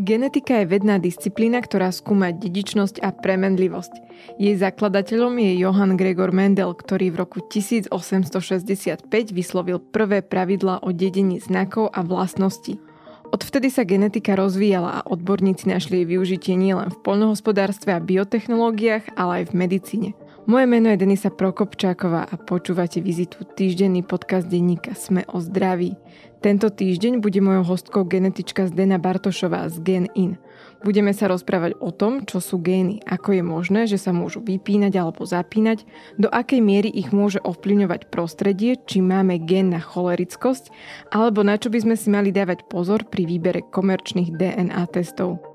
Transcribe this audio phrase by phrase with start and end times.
[0.00, 3.92] Genetika je vedná disciplína, ktorá skúma dedičnosť a premenlivosť.
[4.40, 7.92] Jej zakladateľom je Johann Gregor Mendel, ktorý v roku 1865
[9.28, 12.80] vyslovil prvé pravidla o dedení znakov a vlastností.
[13.28, 19.44] Odvtedy sa genetika rozvíjala a odborníci našli jej využitie nielen v poľnohospodárstve a biotechnológiách, ale
[19.44, 20.10] aj v medicíne.
[20.48, 26.00] Moje meno je Denisa Prokopčáková a počúvate vizitu týždenný podcast denníka Sme o zdraví.
[26.40, 30.40] Tento týždeň bude mojou hostkou genetička Zdena Bartošová z Gen In.
[30.80, 34.96] Budeme sa rozprávať o tom, čo sú gény, ako je možné, že sa môžu vypínať
[34.96, 35.84] alebo zapínať,
[36.16, 40.72] do akej miery ich môže ovplyvňovať prostredie, či máme gén na cholerickosť,
[41.12, 45.49] alebo na čo by sme si mali dávať pozor pri výbere komerčných DNA testov.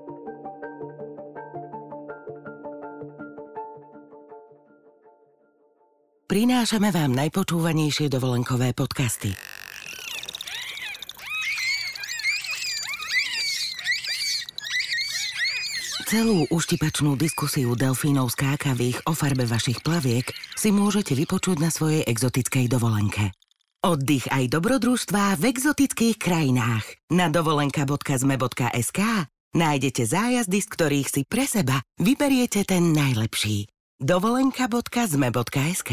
[6.26, 9.30] Prinášame vám najpočúvanejšie dovolenkové podcasty.
[16.10, 20.26] Celú uštipačnú diskusiu delfínov skákavých o farbe vašich plaviek
[20.58, 23.30] si môžete vypočuť na svojej exotickej dovolenke.
[23.86, 27.06] Oddych aj dobrodružstvá v exotických krajinách.
[27.06, 29.00] Na dovolenka.zme.sk
[29.54, 33.75] nájdete zájazdy, z ktorých si pre seba vyberiete ten najlepší.
[34.00, 35.92] dovolenka.zme.sk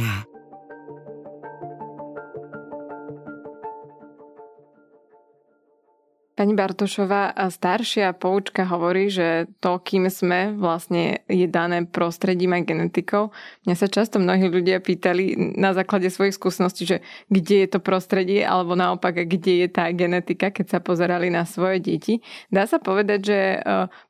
[6.33, 13.29] Pani Bartošová, staršia poučka hovorí, že to, kým sme, vlastne je dané prostredím a genetikou.
[13.69, 18.41] Mňa sa často mnohí ľudia pýtali na základe svojich skúseností, že kde je to prostredie,
[18.41, 22.25] alebo naopak, kde je tá genetika, keď sa pozerali na svoje deti.
[22.49, 23.57] Dá sa povedať, že e,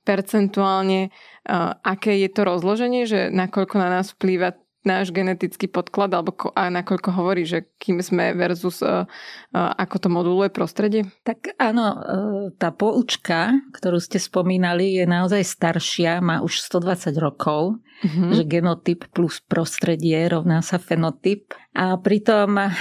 [0.07, 1.09] percentuálne e,
[1.83, 6.67] aké je to rozloženie, že nakoľko na nás vplýva náš genetický podklad, alebo ko, a
[6.67, 9.07] nakoľko hovorí, že kým sme versus uh,
[9.55, 11.07] uh, ako to moduluje prostredie?
[11.23, 11.97] Tak áno, uh,
[12.59, 18.31] tá poučka, ktorú ste spomínali, je naozaj staršia, má už 120 rokov, mm-hmm.
[18.35, 21.55] že genotyp plus prostredie rovná sa fenotyp.
[21.73, 22.71] A pritom uh,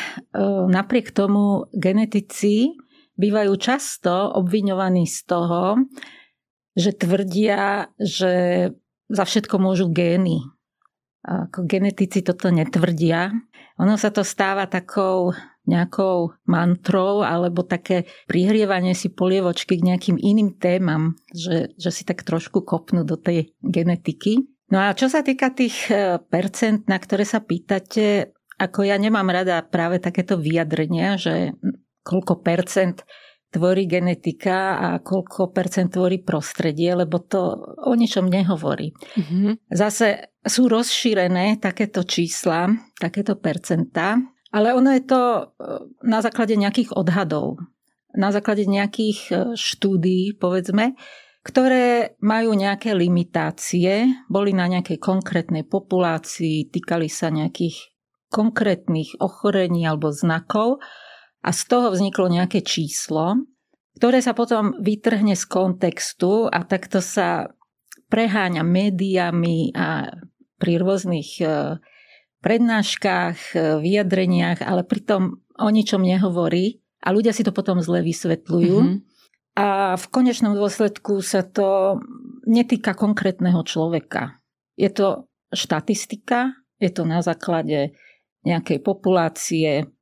[0.67, 2.75] napriek tomu genetici
[3.15, 5.79] bývajú často obviňovaní z toho,
[6.75, 8.33] že tvrdia, že
[9.13, 10.41] za všetko môžu gény
[11.23, 13.31] ako genetici toto netvrdia.
[13.79, 15.31] Ono sa to stáva takou
[15.63, 22.27] nejakou mantrou alebo také prihrievanie si polievočky k nejakým iným témam, že, že si tak
[22.27, 24.43] trošku kopnú do tej genetiky.
[24.75, 29.31] No a čo sa týka tých e, percent, na ktoré sa pýtate, ako ja nemám
[29.31, 31.55] rada práve takéto vyjadrenia, že
[32.03, 33.07] koľko percent
[33.53, 38.97] tvorí genetika a koľko percent tvorí prostredie, lebo to o ničom nehovorí.
[38.97, 39.69] Mm-hmm.
[39.69, 44.17] Zase sú rozšírené takéto čísla, takéto percentá,
[44.49, 45.43] ale ono je to e,
[46.09, 47.61] na základe nejakých odhadov,
[48.17, 50.97] na základe nejakých e, štúdií, povedzme,
[51.45, 57.93] ktoré majú nejaké limitácie, boli na nejakej konkrétnej populácii, týkali sa nejakých
[58.33, 60.81] konkrétnych ochorení alebo znakov
[61.43, 63.43] a z toho vzniklo nejaké číslo,
[63.99, 67.51] ktoré sa potom vytrhne z kontextu a takto sa
[68.09, 70.11] preháňa médiami a
[70.57, 71.77] pri rôznych e,
[72.41, 78.79] prednáškach, e, vyjadreniach, ale pritom o ničom nehovorí a ľudia si to potom zle vysvetľujú.
[78.79, 78.99] Mm-hmm.
[79.59, 82.01] A v konečnom dôsledku sa to
[82.49, 84.41] netýka konkrétneho človeka.
[84.81, 87.93] Je to štatistika, je to na základe
[88.49, 89.93] nejakej populácie,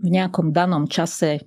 [0.00, 1.46] v nejakom danom čase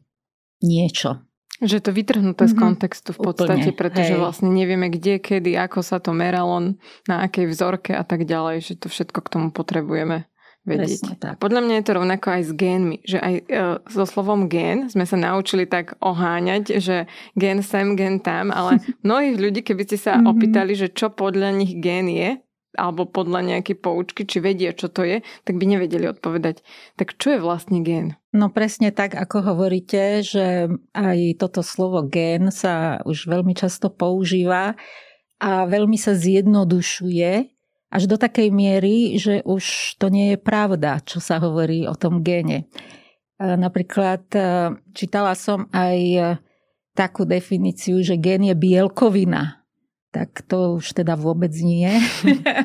[0.63, 1.25] niečo.
[1.61, 2.53] Že je to vytrhnuté mm-hmm.
[2.53, 2.63] z mhm.
[2.63, 4.19] kontextu v podstate, Úplne, pretože hej.
[4.19, 6.75] vlastne nevieme kde, kedy, ako sa to meralo,
[7.05, 10.25] na akej vzorke a tak ďalej, že to všetko k tomu potrebujeme
[10.63, 11.19] vedieť.
[11.19, 11.35] tak.
[11.43, 13.43] Podľa mňa je to rovnako aj s génmi, že aj e,
[13.91, 19.37] so slovom gén sme sa naučili tak oháňať, že gén sem, gén tam, ale mnohých
[19.37, 20.31] ľudí, keby ste sa mm-hmm.
[20.31, 22.39] opýtali, že čo podľa nich gén je,
[22.73, 26.65] alebo podľa nejakej poučky, či vedia, čo to je, tak by nevedeli odpovedať.
[26.97, 28.17] Tak čo je vlastne gén?
[28.33, 30.65] No presne tak, ako hovoríte, že
[30.97, 34.73] aj toto slovo gén sa už veľmi často používa
[35.37, 37.31] a veľmi sa zjednodušuje
[37.93, 42.25] až do takej miery, že už to nie je pravda, čo sa hovorí o tom
[42.25, 42.65] géne.
[43.37, 44.41] Napríklad e,
[44.97, 46.21] čítala som aj e,
[46.97, 49.63] takú definíciu, že gén je bielkovina
[50.13, 51.89] tak to už teda vôbec nie.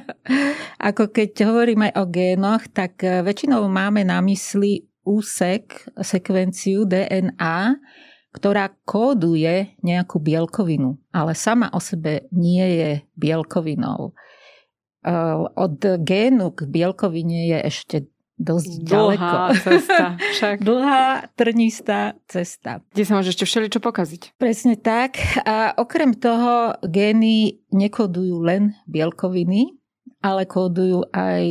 [0.92, 7.80] Ako keď hovoríme o génoch, tak e, väčšinou máme na mysli úsek, sekvenciu DNA,
[8.28, 14.12] ktorá kóduje nejakú bielkovinu, ale sama o sebe nie je bielkovinou.
[14.12, 15.12] E,
[15.56, 17.96] od génu k bielkovine je ešte
[18.38, 19.36] dosť Dlhá ďaleko.
[19.64, 20.04] cesta.
[20.36, 20.56] Však.
[20.62, 22.84] Dlhá, trnistá cesta.
[22.94, 24.38] Kde sa môže ešte všeličo pokaziť.
[24.38, 25.18] Presne tak.
[25.42, 29.74] A okrem toho gény nekodujú len bielkoviny,
[30.22, 31.44] ale kódujú aj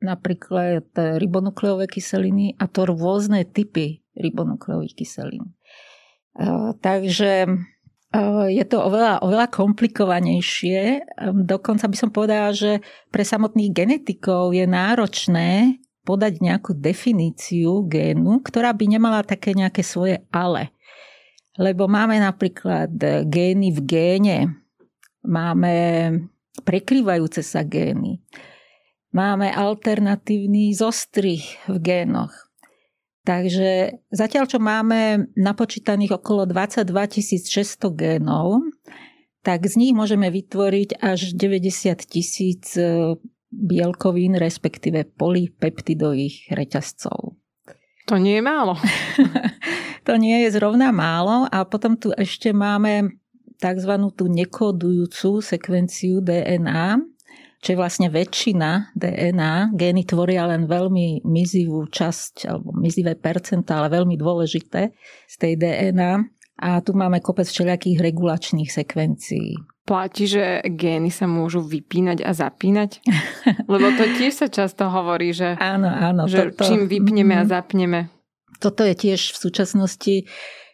[0.00, 5.52] napríklad ribonukleové kyseliny a to rôzne typy ribonukleových kyselín.
[6.34, 7.48] E, Takže e,
[8.50, 11.04] je to oveľa, oveľa komplikovanejšie.
[11.44, 12.80] Dokonca by som povedala, že
[13.12, 20.24] pre samotných genetikov je náročné podať nejakú definíciu génu, ktorá by nemala také nejaké svoje
[20.32, 20.72] ale.
[21.60, 22.88] Lebo máme napríklad
[23.28, 24.38] gény v géne,
[25.20, 25.74] máme
[26.64, 28.24] prekrývajúce sa gény,
[29.10, 32.32] máme alternatívny zostrih v génoch.
[33.20, 36.88] Takže zatiaľ, čo máme napočítaných okolo 22
[37.46, 38.64] 600 génov,
[39.44, 42.74] tak z nich môžeme vytvoriť až 90 tisíc
[43.50, 47.36] bielkovín, respektíve polypeptidových reťazcov.
[48.08, 48.74] To nie je málo.
[50.06, 53.20] to nie je zrovna málo a potom tu ešte máme
[53.60, 53.92] tzv.
[54.16, 56.98] tú nekodujúcu sekvenciu DNA,
[57.60, 59.76] čo je vlastne väčšina DNA.
[59.76, 64.96] Gény tvoria len veľmi mizivú časť, alebo mizivé percentá, ale veľmi dôležité
[65.28, 66.24] z tej DNA.
[66.60, 69.56] A tu máme kopec všelijakých regulačných sekvencií.
[69.88, 73.00] Platí, že gény sa môžu vypínať a zapínať?
[73.72, 77.44] Lebo to tiež sa často hovorí, že, áno, áno, že toto, čím vypneme mm, a
[77.44, 77.50] mhm.
[77.50, 78.00] zapneme.
[78.60, 80.14] Toto je tiež v súčasnosti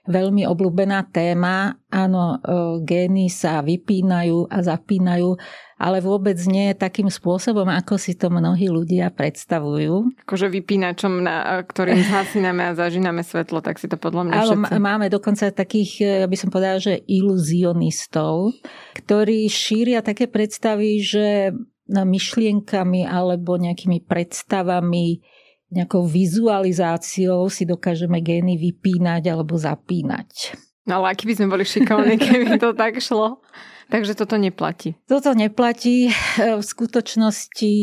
[0.06, 1.76] veľmi obľúbená téma.
[1.90, 2.38] Áno,
[2.82, 5.38] gény sa vypínajú a zapínajú
[5.76, 10.24] ale vôbec nie takým spôsobom, ako si to mnohí ľudia predstavujú.
[10.24, 14.80] Akože vypínačom, na ktorým zhasíname a zažíname svetlo, tak si to podľa mňa Ale všetci.
[14.80, 18.56] máme dokonca takých, e, ja by som povedala, že iluzionistov,
[18.96, 21.52] ktorí šíria také predstavy, že
[21.86, 25.22] myšlienkami alebo nejakými predstavami
[25.70, 30.54] nejakou vizualizáciou si dokážeme gény vypínať alebo zapínať.
[30.86, 33.42] No ale aký by sme boli šikovní, keby to tak šlo?
[33.86, 34.98] Takže toto neplatí.
[35.06, 36.10] Toto neplatí.
[36.38, 37.74] V skutočnosti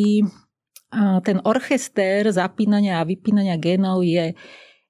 [1.24, 4.36] ten orchester zapínania a vypínania genov je e,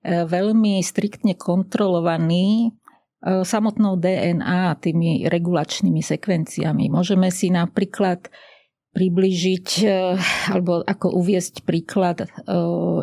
[0.04, 6.92] veľmi striktne kontrolovaný e, samotnou DNA, tými regulačnými sekvenciami.
[6.92, 8.28] Môžeme si napríklad
[8.94, 9.90] približiť, e,
[10.54, 12.30] alebo ako uviesť príklad,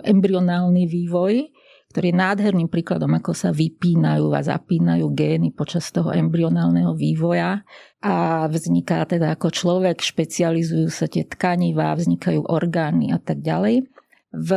[0.07, 1.51] embryonálny vývoj
[1.91, 7.67] ktorý je nádherným príkladom, ako sa vypínajú a zapínajú gény počas toho embryonálneho vývoja
[7.99, 13.91] a vzniká teda ako človek, špecializujú sa tie tkanivá, vznikajú orgány a tak ďalej.
[14.31, 14.51] V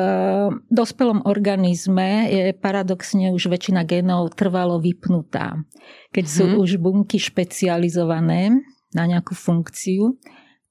[0.70, 5.58] dospelom organizme je paradoxne už väčšina génov trvalo vypnutá.
[6.14, 6.62] Keď sú hmm.
[6.62, 8.62] už bunky špecializované
[8.94, 10.22] na nejakú funkciu,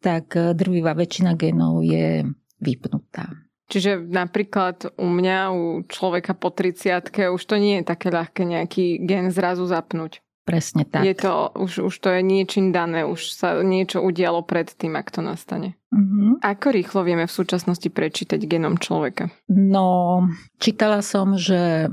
[0.03, 2.27] tak drvivá väčšina génov je
[2.59, 3.31] vypnutá.
[3.73, 9.01] Čiže napríklad u mňa, u človeka po 30 už to nie je také ľahké nejaký
[9.01, 10.21] gen zrazu zapnúť.
[10.43, 11.07] Presne tak.
[11.07, 15.15] Je to, už, už to je niečím dané, už sa niečo udialo pred tým, ak
[15.15, 15.79] to nastane.
[15.95, 16.43] Mm-hmm.
[16.43, 19.31] Ako rýchlo vieme v súčasnosti prečítať genom človeka?
[19.49, 20.27] No,
[20.59, 21.89] čítala som, že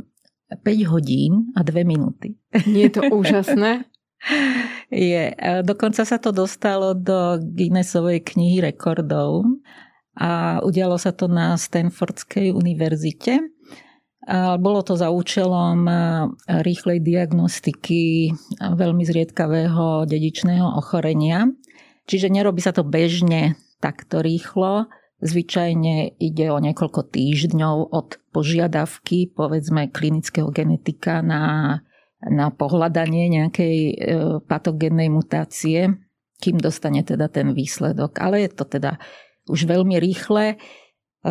[0.50, 2.41] 5 hodín a 2 minúty.
[2.65, 3.85] Je to úžasné?
[4.89, 5.33] je.
[5.62, 9.45] Dokonca sa to dostalo do Guinnessovej knihy rekordov
[10.18, 13.39] a udialo sa to na Stanfordskej univerzite.
[14.59, 15.89] Bolo to za účelom
[16.45, 21.49] rýchlej diagnostiky veľmi zriedkavého dedičného ochorenia.
[22.06, 24.85] Čiže nerobí sa to bežne takto rýchlo.
[25.19, 31.83] Zvyčajne ide o niekoľko týždňov od požiadavky, povedzme, klinického genetika na,
[32.28, 33.94] na pohľadanie nejakej e,
[34.44, 35.95] patogénnej mutácie,
[36.44, 38.19] kým dostane teda ten výsledok.
[38.19, 38.99] Ale je to teda
[39.47, 40.56] už veľmi rýchle.
[40.56, 40.56] E,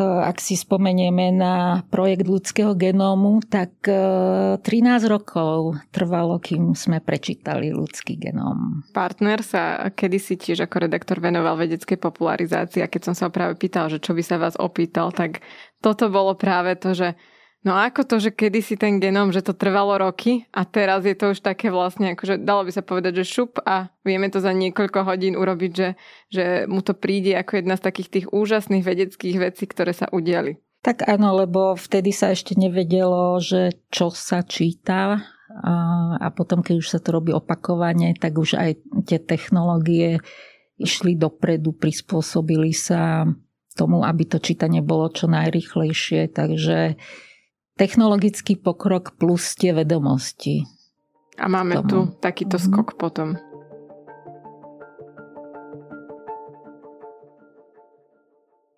[0.00, 7.68] ak si spomenieme na projekt ľudského genómu, tak 13 e, rokov trvalo, kým sme prečítali
[7.68, 8.80] ľudský genóm.
[8.96, 13.92] Partner sa kedysi tiež ako redaktor venoval vedeckej popularizácii a keď som sa práve pýtal,
[13.92, 15.44] že čo by sa vás opýtal, tak
[15.84, 17.12] toto bolo práve to, že
[17.68, 21.12] No a ako to, že kedysi ten genom, že to trvalo roky a teraz je
[21.12, 24.56] to už také vlastne, akože dalo by sa povedať, že šup a vieme to za
[24.56, 25.88] niekoľko hodín urobiť, že,
[26.32, 30.56] že mu to príde ako jedna z takých tých úžasných vedeckých vecí, ktoré sa udiali.
[30.80, 35.20] Tak áno, lebo vtedy sa ešte nevedelo, že čo sa číta
[35.60, 40.24] a, potom, keď už sa to robí opakovane, tak už aj tie technológie
[40.80, 43.28] išli dopredu, prispôsobili sa
[43.76, 46.96] tomu, aby to čítanie bolo čo najrychlejšie, takže
[47.78, 50.66] technologický pokrok plus tie vedomosti.
[51.38, 52.74] A máme tu takýto mm-hmm.
[52.74, 53.38] skok potom.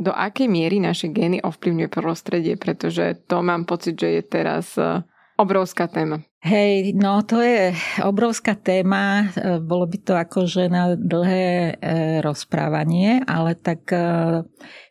[0.01, 5.05] do akej miery naše gény ovplyvňuje prostredie, pretože to mám pocit, že je teraz e,
[5.41, 6.21] obrovská téma.
[6.45, 7.73] Hej, no to je
[8.05, 11.73] obrovská téma, e, bolo by to akože na dlhé e,
[12.21, 13.89] rozprávanie, ale tak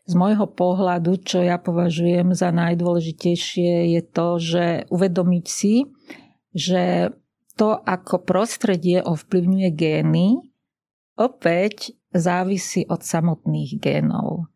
[0.10, 5.86] z môjho pohľadu, čo ja považujem za najdôležitejšie, je to, že uvedomiť si,
[6.50, 7.14] že
[7.54, 10.42] to, ako prostredie ovplyvňuje gény,
[11.20, 14.50] opäť závisí od samotných génov.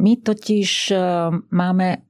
[0.00, 0.96] My totiž e,
[1.52, 2.05] máme,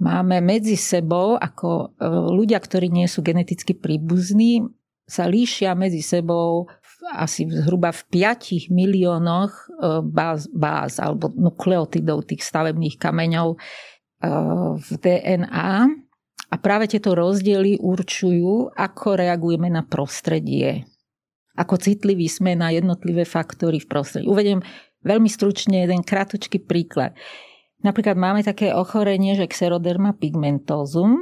[0.00, 4.66] máme medzi sebou, ako e, ľudia, ktorí nie sú geneticky príbuzní,
[5.04, 6.70] sa líšia medzi sebou
[7.10, 9.64] asi zhruba v 5 miliónoch e,
[10.04, 13.56] báz, báz alebo nukleotidov tých stavebných kameňov
[14.76, 15.72] v DNA.
[16.52, 20.84] A práve tieto rozdiely určujú, ako reagujeme na prostredie.
[21.56, 24.28] Ako citliví sme na jednotlivé faktory v prostredí.
[24.28, 24.60] Uvediem
[25.00, 27.16] Veľmi stručne jeden kratučký príklad.
[27.80, 31.16] Napríklad máme také ochorenie, že xeroderma pigmentosum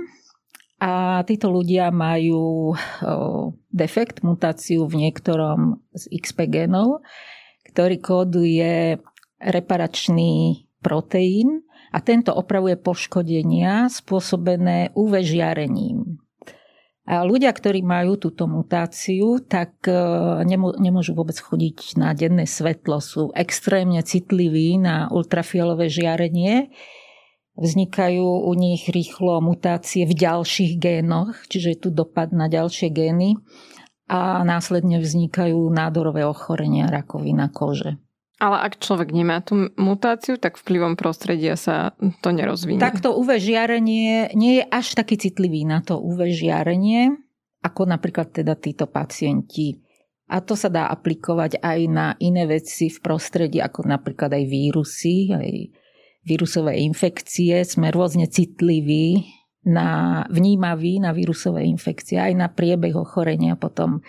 [0.82, 2.74] a títo ľudia majú
[3.70, 7.02] defekt, mutáciu v niektorom z XP genov,
[7.70, 8.98] ktorý kóduje
[9.38, 11.62] reparačný proteín
[11.94, 16.18] a tento opravuje poškodenia spôsobené UV žiarením.
[17.08, 19.96] A ľudia, ktorí majú túto mutáciu, tak e,
[20.76, 26.68] nemôžu vôbec chodiť na denné svetlo, sú extrémne citliví na ultrafialové žiarenie.
[27.56, 33.40] Vznikajú u nich rýchlo mutácie v ďalších génoch, čiže je tu dopad na ďalšie gény
[34.04, 37.96] a následne vznikajú nádorové ochorenia rakovina kože.
[38.38, 42.78] Ale ak človek nemá tú mutáciu, tak vplyvom prostredia sa to nerozvinie.
[42.78, 47.18] Takto UV žiarenie nie je až taký citlivý na to UV žiarenie,
[47.66, 49.82] ako napríklad teda títo pacienti.
[50.30, 55.34] A to sa dá aplikovať aj na iné veci v prostredí, ako napríklad aj vírusy,
[55.34, 55.50] aj
[56.22, 57.66] vírusové infekcie.
[57.66, 59.34] Sme rôzne citliví
[59.66, 64.00] na vnímaví na vírusové infekcie, aj na priebeh ochorenia potom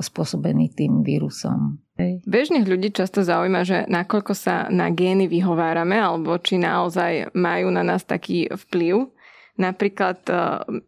[0.00, 1.80] spôsobený tým vírusom.
[2.24, 7.84] Bežných ľudí často zaujíma, že nakoľko sa na gény vyhovárame, alebo či naozaj majú na
[7.84, 9.12] nás taký vplyv.
[9.60, 10.34] Napríklad e,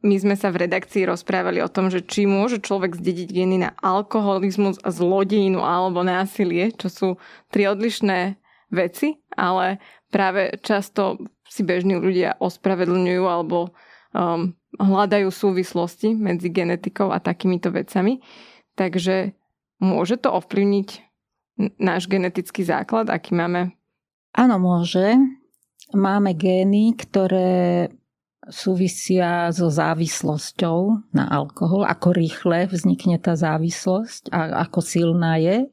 [0.00, 3.76] my sme sa v redakcii rozprávali o tom, že či môže človek zdediť gény na
[3.84, 7.08] alkoholizmus, zlodejinu alebo násilie, čo sú
[7.52, 8.40] tri odlišné
[8.72, 9.76] veci, ale
[10.08, 13.76] práve často si bežní ľudia ospravedlňujú alebo
[14.16, 18.24] um, hľadajú súvislosti medzi genetikou a takýmito vecami.
[18.74, 19.36] Takže
[19.82, 20.88] Môže to ovplyvniť
[21.82, 23.74] náš genetický základ, aký máme?
[24.30, 25.18] Áno, môže.
[25.90, 27.90] Máme gény, ktoré
[28.46, 35.66] súvisia so závislosťou na alkohol, ako rýchle vznikne tá závislosť a ako silná je.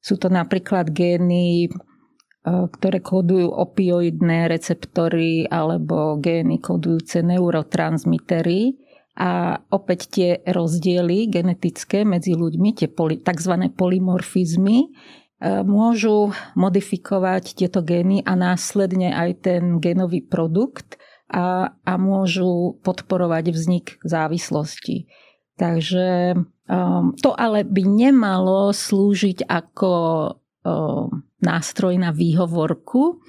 [0.00, 1.70] Sú to napríklad gény, e,
[2.48, 8.85] ktoré kodujú opioidné receptory alebo gény kodujúce neurotransmitery
[9.16, 12.92] a opäť tie rozdiely genetické medzi ľuďmi, tie
[13.24, 13.52] tzv.
[13.72, 14.88] polymorfizmy, e,
[15.64, 21.00] môžu modifikovať tieto gény a následne aj ten genový produkt
[21.32, 25.08] a, a môžu podporovať vznik závislosti.
[25.56, 26.36] Takže
[26.68, 29.92] um, to ale by nemalo slúžiť ako
[30.28, 33.24] um, nástroj na výhovorku,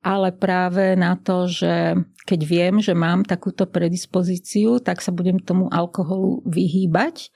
[0.00, 5.70] ale práve na to, že keď viem, že mám takúto predispozíciu, tak sa budem tomu
[5.70, 7.30] alkoholu vyhýbať,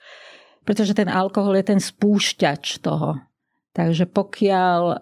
[0.67, 3.15] pretože ten alkohol je ten spúšťač toho.
[3.71, 4.99] Takže pokiaľ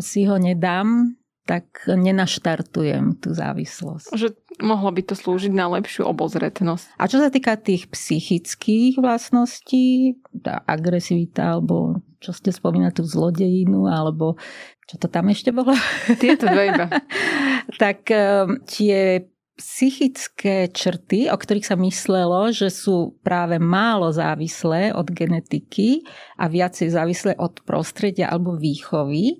[0.00, 4.14] si ho nedám, tak nenaštartujem tú závislosť.
[4.14, 4.28] Že
[4.62, 6.94] mohlo by to slúžiť na lepšiu obozretnosť.
[7.00, 13.88] A čo sa týka tých psychických vlastností, tá agresivita, alebo čo ste spomínali, tú zlodejinu,
[13.88, 14.36] alebo
[14.86, 15.72] čo to tam ešte bolo?
[16.22, 16.86] Tieto dve iba.
[17.82, 19.24] tak ehm, tie
[19.60, 26.00] psychické črty, o ktorých sa myslelo, že sú práve málo závislé od genetiky
[26.40, 29.36] a viacej závislé od prostredia alebo výchovy,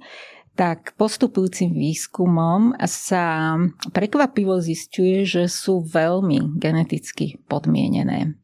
[0.61, 3.57] tak postupujúcim výskumom sa
[3.97, 8.37] prekvapivo zistuje, že sú veľmi geneticky podmienené.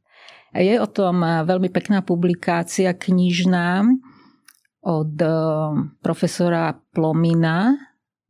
[0.57, 3.85] Je o tom veľmi pekná publikácia knižná
[4.81, 5.37] od eh,
[6.01, 7.77] profesora Plomina,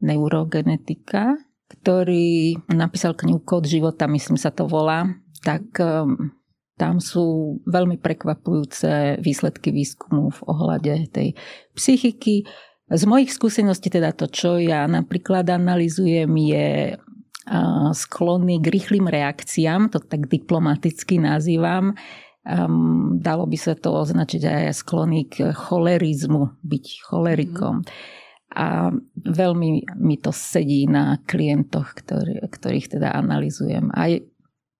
[0.02, 1.38] neurogenetika,
[1.70, 5.06] ktorý napísal knihu Kód života, myslím sa to volá,
[5.46, 6.10] tak eh,
[6.74, 11.38] tam sú veľmi prekvapujúce výsledky výskumu v ohľade tej
[11.78, 12.42] psychiky,
[12.86, 16.94] z mojich skúseností teda to, čo ja napríklad analizujem, je
[17.94, 21.94] sklony k rýchlým reakciám, to tak diplomaticky nazývam.
[22.46, 27.82] Um, dalo by sa to označiť aj sklony k cholerizmu, byť cholerikom.
[28.54, 33.90] A veľmi mi to sedí na klientoch, ktorý, ktorých teda analizujem.
[33.90, 34.14] Aj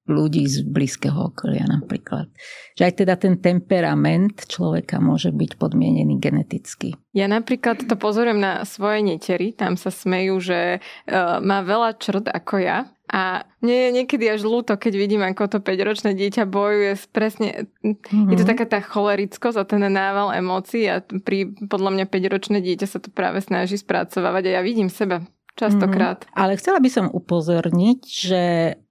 [0.06, 2.30] ľudí z blízkeho okolia napríklad.
[2.78, 6.94] Že aj teda ten temperament človeka môže byť podmienený geneticky.
[7.10, 12.30] Ja napríklad to pozorujem na svoje netery, tam sa smejú, že uh, má veľa črt
[12.30, 16.92] ako ja a mne je niekedy až ľúto, keď vidím, ako to 5-ročné dieťa bojuje
[16.98, 17.70] s presne...
[17.86, 18.30] Mm-hmm.
[18.34, 18.50] Je to mhm.
[18.50, 23.14] taká tá cholerickosť a ten nával emócií a pri, podľa mňa 5-ročné dieťa sa to
[23.14, 25.22] práve snaží spracovávať a ja vidím seba
[25.54, 26.26] častokrát.
[26.26, 26.36] Mm-hmm.
[26.36, 28.42] Ale chcela by som upozorniť, že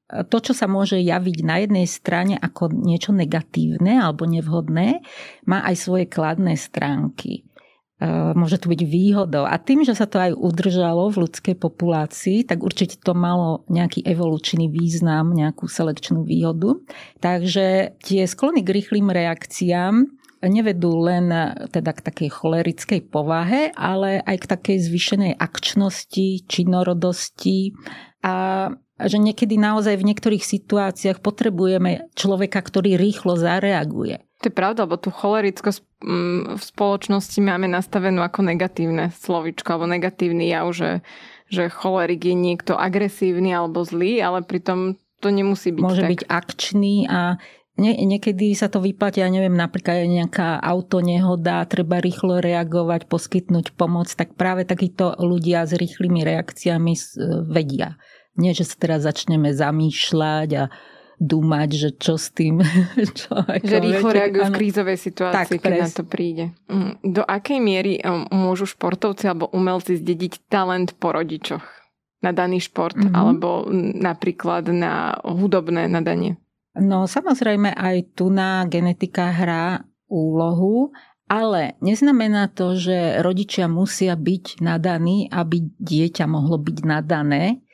[0.05, 5.01] to, čo sa môže javiť na jednej strane ako niečo negatívne alebo nevhodné,
[5.49, 7.41] má aj svoje kladné stránky.
[7.97, 8.05] E,
[8.37, 9.49] môže to byť výhodou.
[9.49, 14.05] A tým, že sa to aj udržalo v ľudskej populácii, tak určite to malo nejaký
[14.05, 16.77] evolučný význam, nejakú selekčnú výhodu.
[17.17, 20.05] Takže tie sklony k rýchlým reakciám
[20.45, 21.33] nevedú len
[21.73, 27.73] teda k takej cholerickej povahe, ale aj k takej zvýšenej akčnosti, činorodosti
[28.21, 34.23] a že niekedy naozaj v niektorých situáciách potrebujeme človeka, ktorý rýchlo zareaguje.
[34.43, 39.91] To je pravda, lebo tú cholerickosť mm, v spoločnosti máme nastavenú ako negatívne slovičko alebo
[39.91, 41.03] negatívny jav, že,
[41.51, 46.11] že cholerik je niekto agresívny alebo zlý, ale pritom to nemusí byť Môže tak.
[46.15, 47.35] byť akčný a
[47.75, 53.75] nie, niekedy sa to vyplatí, ja neviem, napríklad nejaká auto nehoda, treba rýchlo reagovať, poskytnúť
[53.75, 56.95] pomoc, tak práve takíto ľudia s rýchlymi reakciami
[57.51, 57.99] vedia
[58.35, 60.63] nie, že sa teraz začneme zamýšľať a
[61.15, 62.59] dúmať, že čo s tým.
[63.19, 65.79] Čo, že rýchlo reagujú v krízovej situácii, tak, keď pres.
[65.79, 66.45] na to príde.
[66.67, 71.63] Mm, do akej miery um, môžu športovci alebo umelci zdediť talent po rodičoch
[72.19, 73.15] na daný šport mm-hmm.
[73.15, 73.63] alebo
[73.95, 76.35] napríklad na hudobné nadanie?
[76.75, 80.91] No samozrejme aj tu na genetika hrá úlohu,
[81.25, 87.65] ale neznamená to, že rodičia musia byť nadaní, aby dieťa mohlo byť nadané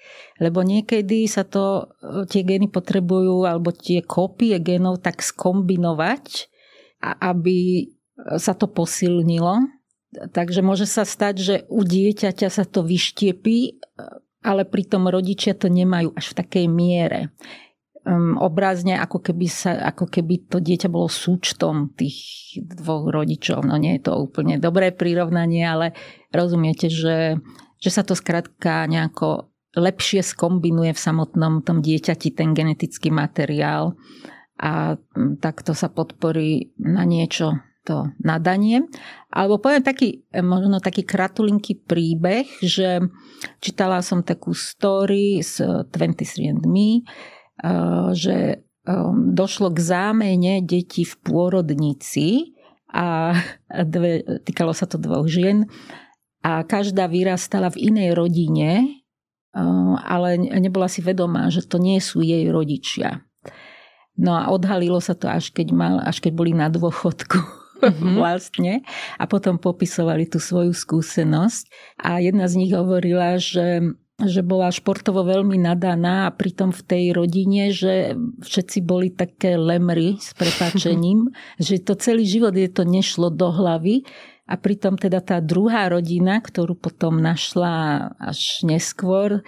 [0.41, 6.49] lebo niekedy sa to, e, tie gény potrebujú, alebo tie kópie génov tak skombinovať,
[7.01, 7.89] aby
[8.37, 9.65] sa to posilnilo.
[10.11, 13.73] Takže môže sa stať, že u dieťaťa sa to vyštiepí, e,
[14.41, 17.29] ale pritom rodičia to nemajú až v takej miere.
[18.01, 22.17] Um, obrazne, ako keby, sa, ako keby to dieťa bolo súčtom tých
[22.57, 23.61] dvoch rodičov.
[23.61, 25.93] No nie je to úplne dobré prirovnanie, ale
[26.33, 27.37] rozumiete, že,
[27.77, 33.95] že sa to skrátka nejako lepšie skombinuje v samotnom tom dieťati ten genetický materiál
[34.59, 38.85] a mm, takto sa podporí na niečo to nadanie.
[39.33, 43.01] Alebo poviem taký, možno taký kratulinký príbeh, že
[43.57, 47.01] čítala som takú story z 23 Me,
[48.17, 52.57] že um, došlo k zámene detí v pôrodnici
[52.89, 53.37] a
[53.69, 55.69] dve, týkalo sa to dvoch žien
[56.41, 59.01] a každá vyrastala v inej rodine
[60.07, 63.23] ale nebola si vedomá, že to nie sú jej rodičia.
[64.15, 67.39] No a odhalilo sa to až keď, mal, až keď boli na dôchodku
[67.83, 68.15] mm-hmm.
[68.19, 68.83] vlastne
[69.19, 73.95] a potom popisovali tú svoju skúsenosť a jedna z nich hovorila, že
[74.25, 80.17] že bola športovo veľmi nadaná a pritom v tej rodine, že všetci boli také lemry
[80.21, 81.31] s prepáčením,
[81.61, 84.05] že to celý život je to nešlo do hlavy
[84.51, 89.41] a pritom teda tá druhá rodina, ktorú potom našla až neskôr, e,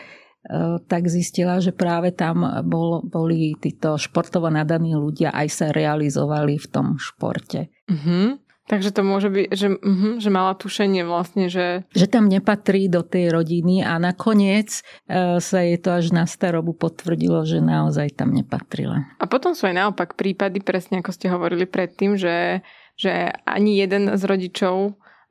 [0.87, 6.67] tak zistila, že práve tam bol, boli títo športovo nadaní ľudia aj sa realizovali v
[6.71, 7.67] tom športe.
[7.91, 8.42] Mm-hmm.
[8.73, 11.85] Takže to môže byť, že, uh, že mala tušenie vlastne, že...
[11.93, 16.73] Že tam nepatrí do tej rodiny a nakoniec uh, sa jej to až na starobu
[16.73, 19.05] potvrdilo, že naozaj tam nepatrila.
[19.21, 24.13] A potom sú aj naopak prípady, presne ako ste hovorili predtým, že že ani jeden
[24.13, 24.75] z rodičov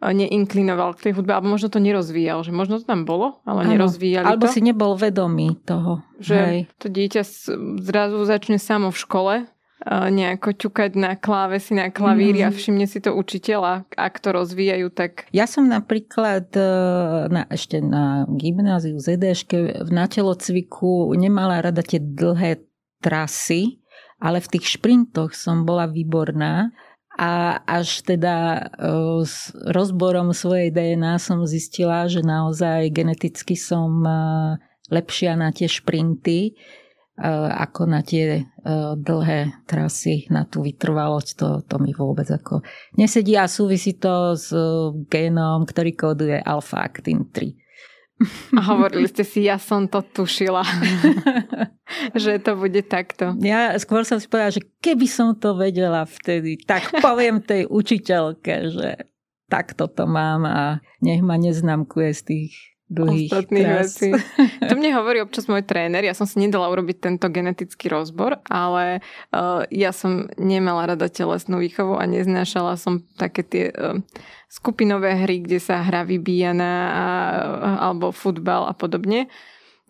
[0.03, 3.67] eh, neinklinoval k tej hudbe, alebo možno to nerozvíjal, že možno to tam bolo, ale
[3.67, 4.55] ano, nerozvíjali alebo to.
[4.55, 6.03] si nebol vedomý toho.
[6.19, 6.59] Že hej.
[6.79, 7.23] to dieťa
[7.83, 9.35] zrazu začne samo v škole
[9.87, 12.47] nejako ťukať na klávesi, na klavíri mm.
[12.47, 15.27] a všimne si to učiteľa, ak to rozvíjajú, tak...
[15.35, 16.67] Ja som napríklad eh,
[17.27, 22.63] na, ešte na gymnáziu ZDŠke na telocviku nemala rada tie dlhé
[23.03, 23.83] trasy,
[24.23, 26.71] ale v tých šprintoch som bola výborná
[27.19, 28.71] a až teda
[29.27, 34.01] s rozborom svojej DNA som zistila, že naozaj geneticky som
[34.89, 36.57] lepšia na tie šprinty
[37.21, 38.49] ako na tie
[38.97, 42.65] dlhé trasy, na tú vytrvalosť, to, to mi vôbec ako
[42.97, 44.49] nesedí a súvisí to s
[45.13, 47.63] génom, ktorý kóduje alfa-actin 3.
[48.55, 50.63] A hovorili ste si, ja som to tušila,
[52.23, 53.35] že to bude takto.
[53.43, 58.55] Ja skôr som si povedala, že keby som to vedela vtedy, tak poviem tej učiteľke,
[58.71, 58.89] že
[59.51, 60.61] takto to mám a
[61.05, 64.11] nech ma neznámkuje z tých dlhých ostatných vecí.
[64.69, 66.05] To mne hovorí občas môj tréner.
[66.05, 71.61] Ja som si nedala urobiť tento genetický rozbor, ale uh, ja som nemala rada telesnú
[71.61, 74.01] výchovu a neznášala som také tie uh,
[74.53, 77.07] skupinové hry, kde sa hra vybíjana a,
[77.89, 79.33] alebo futbal a podobne.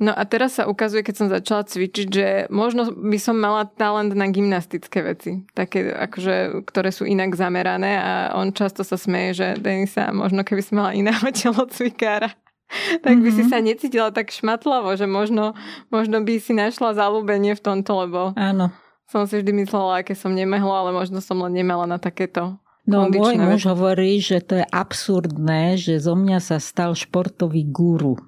[0.02, 4.10] No a teraz sa ukazuje, keď som začala cvičiť, že možno by som mala talent
[4.18, 5.46] na gymnastické veci.
[5.54, 10.58] Také, akože, ktoré sú inak zamerané a on často sa smeje, že Denisa, možno keby
[10.58, 12.34] si mala iného telocvikára
[13.04, 13.50] tak by si mhm.
[13.50, 15.52] sa necítila tak šmatlavo, že možno,
[15.92, 18.72] možno by si našla zalúbenie v tomto, lebo Áno.
[19.08, 23.06] som si vždy myslela, aké som nemehla, ale možno som len nemala na takéto No
[23.06, 28.18] môj muž hovorí, že to je absurdné, že zo mňa sa stal športový guru.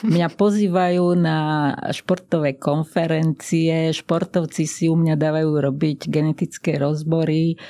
[0.00, 1.38] Mňa pozývajú na
[1.92, 7.60] športové konferencie, športovci si u mňa dávajú robiť genetické rozbory,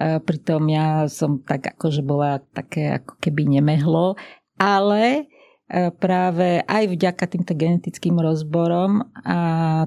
[0.00, 4.16] pritom ja som tak akože bola také ako keby nemehlo,
[4.56, 5.28] ale
[5.96, 9.38] práve aj vďaka týmto genetickým rozborom a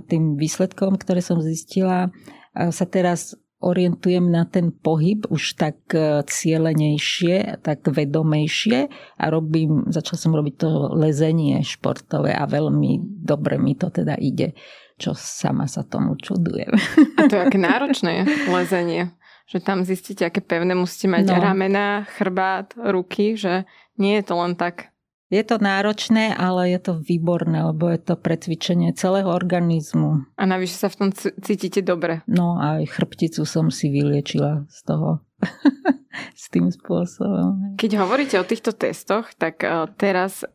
[0.10, 2.10] tým výsledkom, ktoré som zistila,
[2.56, 10.22] sa teraz orientujem na ten pohyb už tak e, cielenejšie, tak vedomejšie a robím, začal
[10.22, 14.54] som robiť to lezenie športové a veľmi dobre mi to teda ide,
[15.02, 16.78] čo sama sa tomu čudujem.
[17.18, 19.10] A to je aké náročné lezenie,
[19.50, 21.42] že tam zistíte, aké pevné musíte mať no.
[21.42, 23.66] ramena, chrbát, ruky, že
[23.98, 24.95] nie je to len tak
[25.34, 30.30] je to náročné, ale je to výborné, lebo je to precvičenie celého organizmu.
[30.38, 32.22] A navyše sa v tom cítite dobre.
[32.30, 35.26] No aj chrbticu som si vyliečila z toho.
[36.36, 37.76] s tým spôsobom.
[37.76, 40.48] Keď hovoríte o týchto testoch, tak e, teraz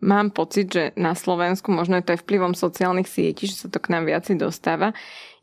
[0.00, 3.80] mám pocit, že na Slovensku, možno je to aj vplyvom sociálnych sietí, že sa to
[3.80, 4.92] k nám viacej dostáva,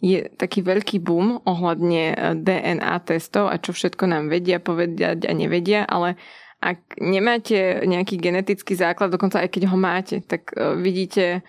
[0.04, 5.34] je taký veľký boom ohľadne e, DNA testov a čo všetko nám vedia povedať a
[5.34, 6.22] nevedia, ale
[6.64, 11.44] ak nemáte nejaký genetický základ, dokonca aj keď ho máte, tak e, vidíte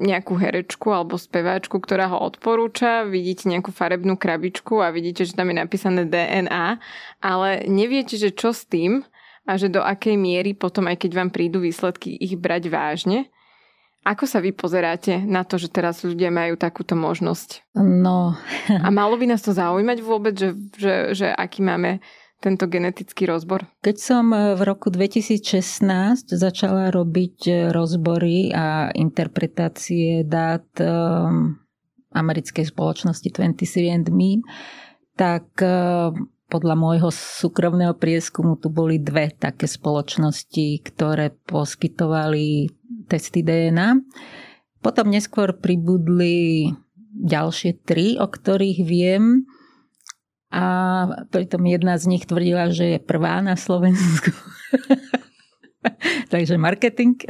[0.00, 5.52] nejakú herečku alebo speváčku, ktorá ho odporúča, vidíte nejakú farebnú krabičku a vidíte, že tam
[5.52, 6.80] je napísané DNA,
[7.20, 9.04] ale neviete, že čo s tým
[9.44, 13.28] a že do akej miery potom, aj keď vám prídu výsledky, ich brať vážne.
[14.00, 17.76] Ako sa vy pozeráte na to, že teraz ľudia majú takúto možnosť?
[17.76, 18.32] No.
[18.72, 22.00] a malo by nás to zaujímať vôbec, že, že, že aký máme
[22.40, 23.68] tento genetický rozbor?
[23.84, 31.60] Keď som e, v roku 2016 začala robiť e, rozbory a interpretácie dát um,
[32.16, 34.42] americkej spoločnosti 23andMe,
[35.14, 36.10] tak uh,
[36.50, 42.66] podľa môjho súkromného prieskumu tu boli dve také spoločnosti, ktoré poskytovali
[43.06, 44.00] testy DNA.
[44.82, 46.66] Potom neskôr pribudli
[47.14, 49.46] ďalšie tri, o ktorých viem
[50.50, 50.64] a
[51.30, 54.34] pritom jedna z nich tvrdila, že je prvá na Slovensku.
[56.34, 57.22] Takže marketing.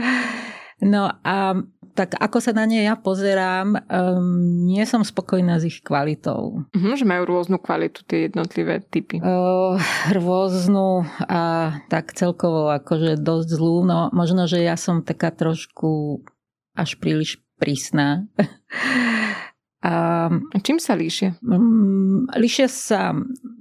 [0.92, 1.56] no a
[1.92, 6.64] tak ako sa na ne ja pozerám, um, nie som spokojná s ich kvalitou.
[6.72, 9.20] Uh-huh, že majú rôznu kvalitu tie jednotlivé typy.
[9.20, 9.76] Uh,
[10.12, 13.84] rôznu a tak celkovo akože dosť zlú.
[13.84, 16.24] No možno, že ja som taká trošku
[16.72, 18.24] až príliš prísna.
[19.82, 20.30] A
[20.62, 21.42] čím sa líšia?
[21.42, 23.10] Mm, líšia sa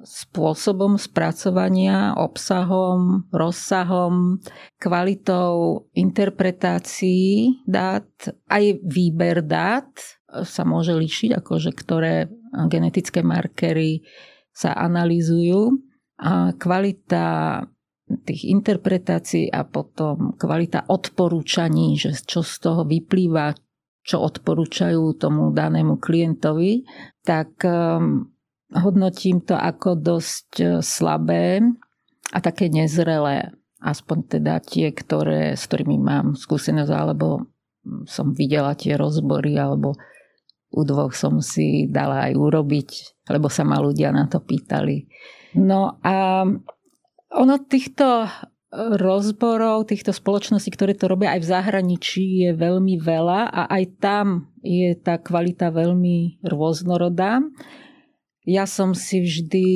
[0.06, 4.38] spôsobom spracovania, obsahom, rozsahom,
[4.78, 8.06] kvalitou interpretácií dát,
[8.54, 9.90] aj výber dát
[10.46, 12.30] sa môže líšiť, akože ktoré
[12.70, 14.06] genetické markery
[14.54, 15.74] sa analýzujú.
[16.22, 17.58] A kvalita
[18.30, 23.56] tých interpretácií a potom kvalita odporúčaní, že čo z toho vyplýva,
[24.02, 26.86] čo odporúčajú tomu danému klientovi,
[27.22, 28.26] tak um,
[28.74, 31.62] hodnotím to ako dosť uh, slabé
[32.34, 33.54] a také nezrelé.
[33.82, 37.50] Aspoň teda tie, ktoré, s ktorými mám skúsenosť, alebo
[38.06, 39.98] som videla tie rozbory, alebo
[40.72, 42.90] u dvoch som si dala aj urobiť,
[43.34, 45.10] lebo sa ma ľudia na to pýtali.
[45.58, 46.46] No a
[47.32, 48.30] ono týchto
[48.74, 54.48] rozborov týchto spoločností, ktoré to robia aj v zahraničí, je veľmi veľa a aj tam
[54.64, 57.44] je tá kvalita veľmi rôznorodá.
[58.42, 59.70] Ja som si vždy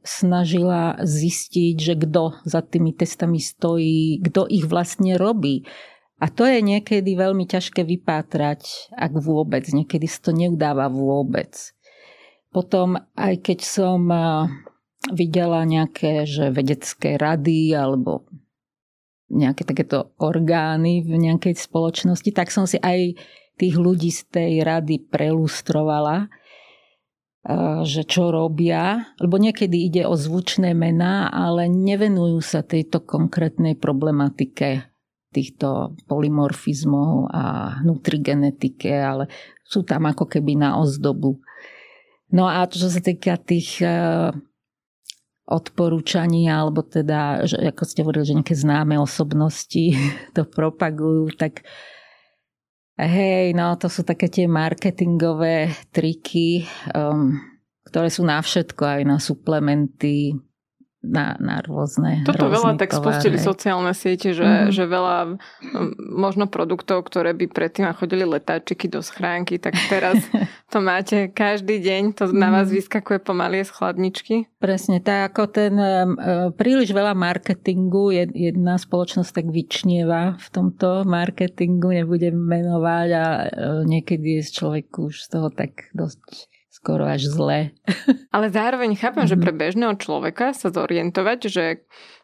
[0.00, 5.68] snažila zistiť, že kto za tými testami stojí, kto ich vlastne robí.
[6.16, 9.68] A to je niekedy veľmi ťažké vypátrať, ak vôbec.
[9.68, 11.52] Niekedy sa to neudáva vôbec.
[12.56, 14.08] Potom, aj keď som
[15.12, 18.26] videla nejaké že vedecké rady alebo
[19.26, 23.18] nejaké takéto orgány v nejakej spoločnosti, tak som si aj
[23.58, 26.30] tých ľudí z tej rady prelustrovala.
[27.86, 34.90] že čo robia, lebo niekedy ide o zvučné mená, ale nevenujú sa tejto konkrétnej problematike
[35.30, 39.30] týchto polymorfizmov a nutrigenetike, ale
[39.62, 41.38] sú tam ako keby na ozdobu.
[42.34, 43.78] No a čo sa týka tých
[45.46, 49.94] odporúčaní, alebo teda, že, ako ste hovorili, že nejaké známe osobnosti
[50.36, 51.62] to propagujú, tak
[52.96, 56.64] Hej, no to sú také tie marketingové triky,
[56.96, 57.36] um,
[57.84, 60.32] ktoré sú na všetko, aj na suplementy,
[61.06, 64.74] na, na rôzne Toto veľa tak spustili sociálne siete, že, mm-hmm.
[64.74, 65.16] že veľa
[66.12, 70.18] možno produktov, ktoré by predtým chodili letáčiky do schránky, tak teraz
[70.72, 72.82] to máte každý deň, to na vás mhm.
[72.82, 74.34] vyskakuje pomaly z chladničky.
[74.58, 75.74] Presne, tak ako ten
[76.58, 83.44] príliš veľa marketingu, jedna spoločnosť tak vyčnieva v tomto marketingu, nebudem menovať a uh,
[83.86, 87.72] niekedy je človeku už z toho tak dosť skoro až zle.
[88.36, 89.32] Ale zároveň chápem, mm-hmm.
[89.32, 89.58] že pre mhm.
[89.58, 91.64] bežného človeka sa zorientovať, že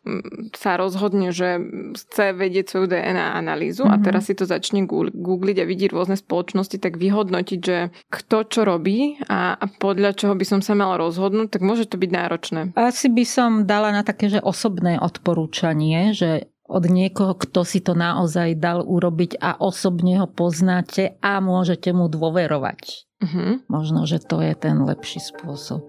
[0.04, 1.56] mm, sa rozhodne, že
[1.96, 3.96] chce vedieť svoju DNA analýzu mm-hmm.
[3.96, 4.04] a mhm.
[4.04, 9.16] teraz si to začne googliť a vidí rôzne spoločnosti, tak vyhodnotiť, že kto čo robí
[9.26, 12.60] a, a podľa čoho by som sa mal rozhodnúť, tak môže to byť náročné.
[12.76, 17.92] Asi by som dala na také, že osobné odporúčanie, že od niekoho, kto si to
[17.92, 22.80] naozaj dal urobiť a osobne ho poznáte a môžete mu dôverovať.
[23.20, 23.60] Uh-huh.
[23.68, 25.84] Možno, že to je ten lepší spôsob.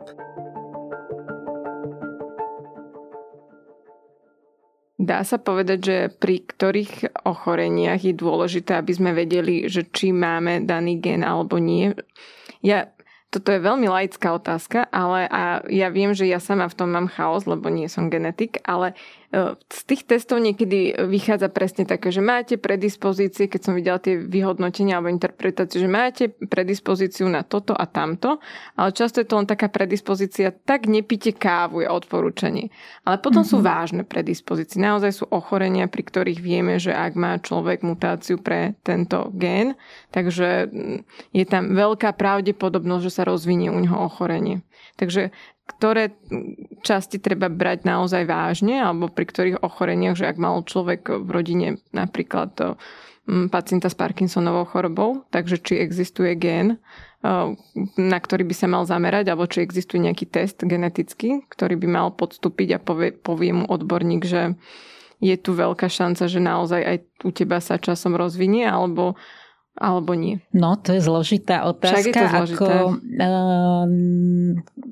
[5.03, 10.63] Dá sa povedať, že pri ktorých ochoreniach je dôležité, aby sme vedeli, že či máme
[10.63, 11.91] daný gen alebo nie.
[12.63, 12.93] Ja
[13.33, 17.09] toto je veľmi laická otázka, ale a ja viem, že ja sama v tom mám
[17.09, 18.93] chaos, lebo nie som genetik, ale
[19.65, 25.01] z tých testov niekedy vychádza presne také, že máte predispozície, keď som videla tie vyhodnotenia
[25.01, 28.37] alebo interpretácie, že máte predispozíciu na toto a tamto,
[28.77, 32.69] ale často je to len taká predispozícia, tak nepite kávu je odporúčanie.
[33.09, 33.57] Ale potom mm-hmm.
[33.57, 33.65] sú mhm.
[33.65, 34.77] vážne predispozície.
[34.77, 39.73] Naozaj sú ochorenia, pri ktorých vieme, že ak má človek mutáciu pre tento gén,
[40.13, 40.97] takže mm,
[41.33, 44.61] je tam veľká pravdepodobnosť, že sa rozvinie u neho ochorenie.
[44.93, 46.11] Takže ktoré
[46.83, 51.67] časti treba brať naozaj vážne, alebo pri ktorých ochoreniach, že ak mal človek v rodine
[51.95, 52.67] napríklad to,
[53.31, 56.83] mm, pacienta s Parkinsonovou chorobou, takže či existuje gén,
[57.95, 62.07] na ktorý by sa mal zamerať, alebo či existuje nejaký test genetický, ktorý by mal
[62.11, 64.59] podstúpiť a povie, povie mu odborník, že
[65.23, 69.15] je tu veľká šanca, že naozaj aj u teba sa časom rozvinie, alebo
[69.73, 70.37] alebo nie?
[70.53, 71.97] No, to je zložitá otázka.
[71.97, 72.61] Však je to zložité.
[72.61, 72.77] Ako,
[73.17, 73.93] ehm,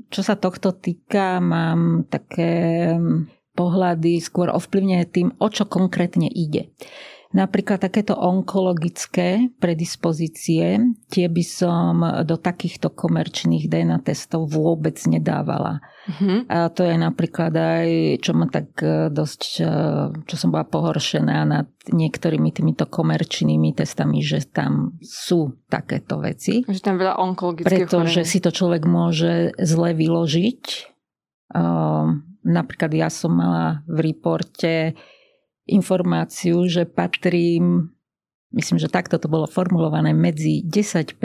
[0.09, 2.89] čo sa tohto týka, mám také
[3.53, 6.73] pohľady skôr ovplyvnené tým, o čo konkrétne ide.
[7.31, 15.79] Napríklad takéto onkologické predispozície, tie by som do takýchto komerčných DNA testov vôbec nedávala.
[16.11, 16.43] Uh-huh.
[16.51, 17.87] A to je napríklad aj,
[18.19, 19.71] čo ma tak e, dosť, e,
[20.27, 26.67] čo som bola pohoršená nad niektorými týmito komerčnými testami, že tam sú takéto veci.
[26.67, 30.63] Že tam veľa onkologických Pretože si to človek môže zle vyložiť.
[32.41, 34.97] Napríklad ja som mala v reporte
[35.67, 37.93] informáciu, že patrím,
[38.53, 41.17] myslím, že takto to bolo formulované, medzi 10%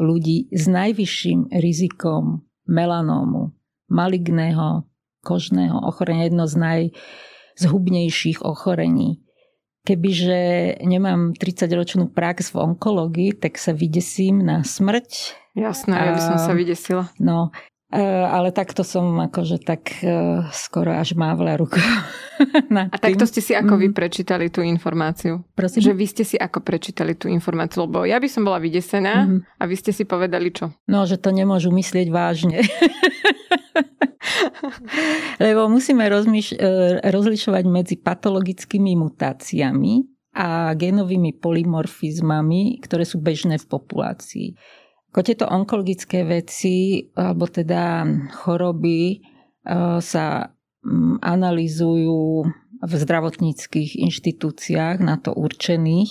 [0.00, 3.54] ľudí s najvyšším rizikom melanómu,
[3.88, 4.88] maligného
[5.24, 9.24] kožného ochorenia, jedno z najzhubnejších ochorení.
[9.84, 15.36] Kebyže nemám 30-ročnú prax v onkológii, tak sa vydesím na smrť.
[15.52, 17.12] Jasné, ja by som sa vydesila.
[17.20, 17.52] No,
[18.02, 21.78] ale takto som akože tak e, skoro až mávla ruku.
[22.74, 23.96] A takto ste si ako vy mhm.
[23.96, 25.46] prečítali tú informáciu?
[25.54, 25.86] Prosím?
[25.86, 27.86] Že vy ste si ako prečítali tú informáciu?
[27.86, 29.40] Lebo ja by som bola vydesená mm-hmm.
[29.54, 30.74] a vy ste si povedali čo?
[30.90, 32.66] No, že to nemôžu myslieť vážne.
[35.44, 40.02] Lebo musíme rozmýš- e, rozlišovať medzi patologickými mutáciami
[40.34, 44.58] a genovými polymorfizmami, ktoré sú bežné v populácii.
[45.14, 48.02] Ako tieto onkologické veci, alebo teda
[48.34, 49.16] choroby e,
[50.02, 50.50] sa
[51.22, 52.42] analýzujú
[52.82, 56.10] v zdravotníckých inštitúciách na to určených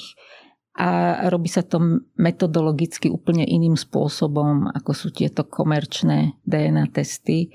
[0.79, 7.51] a robí sa to metodologicky úplne iným spôsobom, ako sú tieto komerčné DNA testy.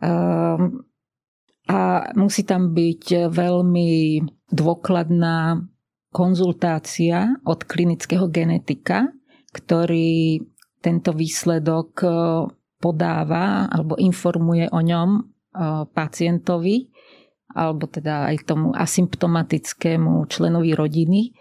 [0.00, 0.86] Ehm,
[1.66, 3.90] a musí tam byť veľmi
[4.54, 5.66] dôkladná
[6.14, 9.10] konzultácia od klinického genetika,
[9.52, 10.40] ktorý
[10.86, 12.08] tento výsledok e,
[12.78, 15.20] podáva alebo informuje o ňom e,
[15.90, 16.94] pacientovi
[17.56, 21.32] alebo teda aj tomu asymptomatickému členovi rodiny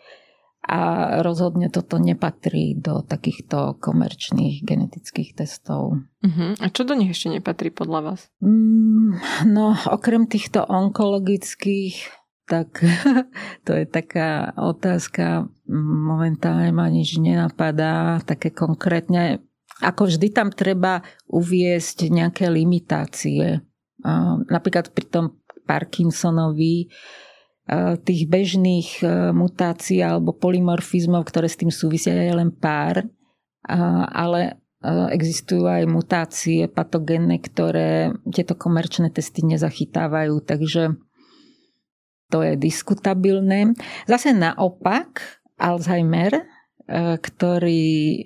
[0.65, 0.81] a
[1.21, 6.01] rozhodne toto nepatrí do takýchto komerčných genetických testov.
[6.25, 6.57] Uh-huh.
[6.57, 8.19] A čo do nich ešte nepatrí podľa vás?
[8.41, 12.81] Mm, no, okrem týchto onkologických, tak
[13.65, 19.41] to je taká otázka, momentálne ma nič nenapadá, také konkrétne.
[19.83, 23.59] Ako vždy tam treba uviesť nejaké limitácie.
[24.47, 25.25] Napríklad pri tom
[25.67, 26.87] Parkinsonovi
[28.05, 33.01] tých bežných e, mutácií alebo polymorfizmov, ktoré s tým súvisia, je len pár,
[34.13, 34.53] ale e,
[35.17, 40.93] existujú aj mutácie patogénne, ktoré tieto komerčné testy nezachytávajú, takže
[42.29, 43.77] to je diskutabilné.
[44.09, 46.43] Zase naopak, Alzheimer, e,
[47.21, 48.25] ktorý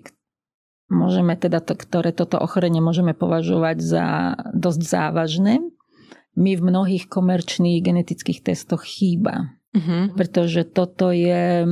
[0.89, 4.05] môžeme teda to, ktoré toto ochorenie môžeme považovať za
[4.57, 5.61] dosť závažné,
[6.39, 9.53] mi v mnohých komerčných genetických testoch chýba.
[9.69, 10.09] Uh-huh.
[10.17, 11.67] Pretože toto je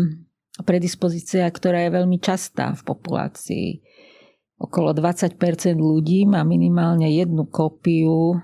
[0.62, 3.70] predispozícia, ktorá je veľmi častá v populácii.
[4.58, 5.38] Okolo 20%
[5.78, 8.42] ľudí má minimálne jednu kópiu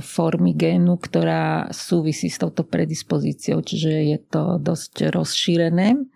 [0.00, 6.08] formy génu, ktorá súvisí s touto predispozíciou, čiže je to dosť rozšírené.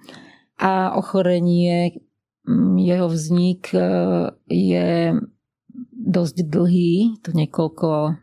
[0.62, 2.00] A ochorenie,
[2.78, 3.82] jeho vznik e,
[4.46, 5.16] je
[5.92, 8.16] dosť dlhý, to niekoľko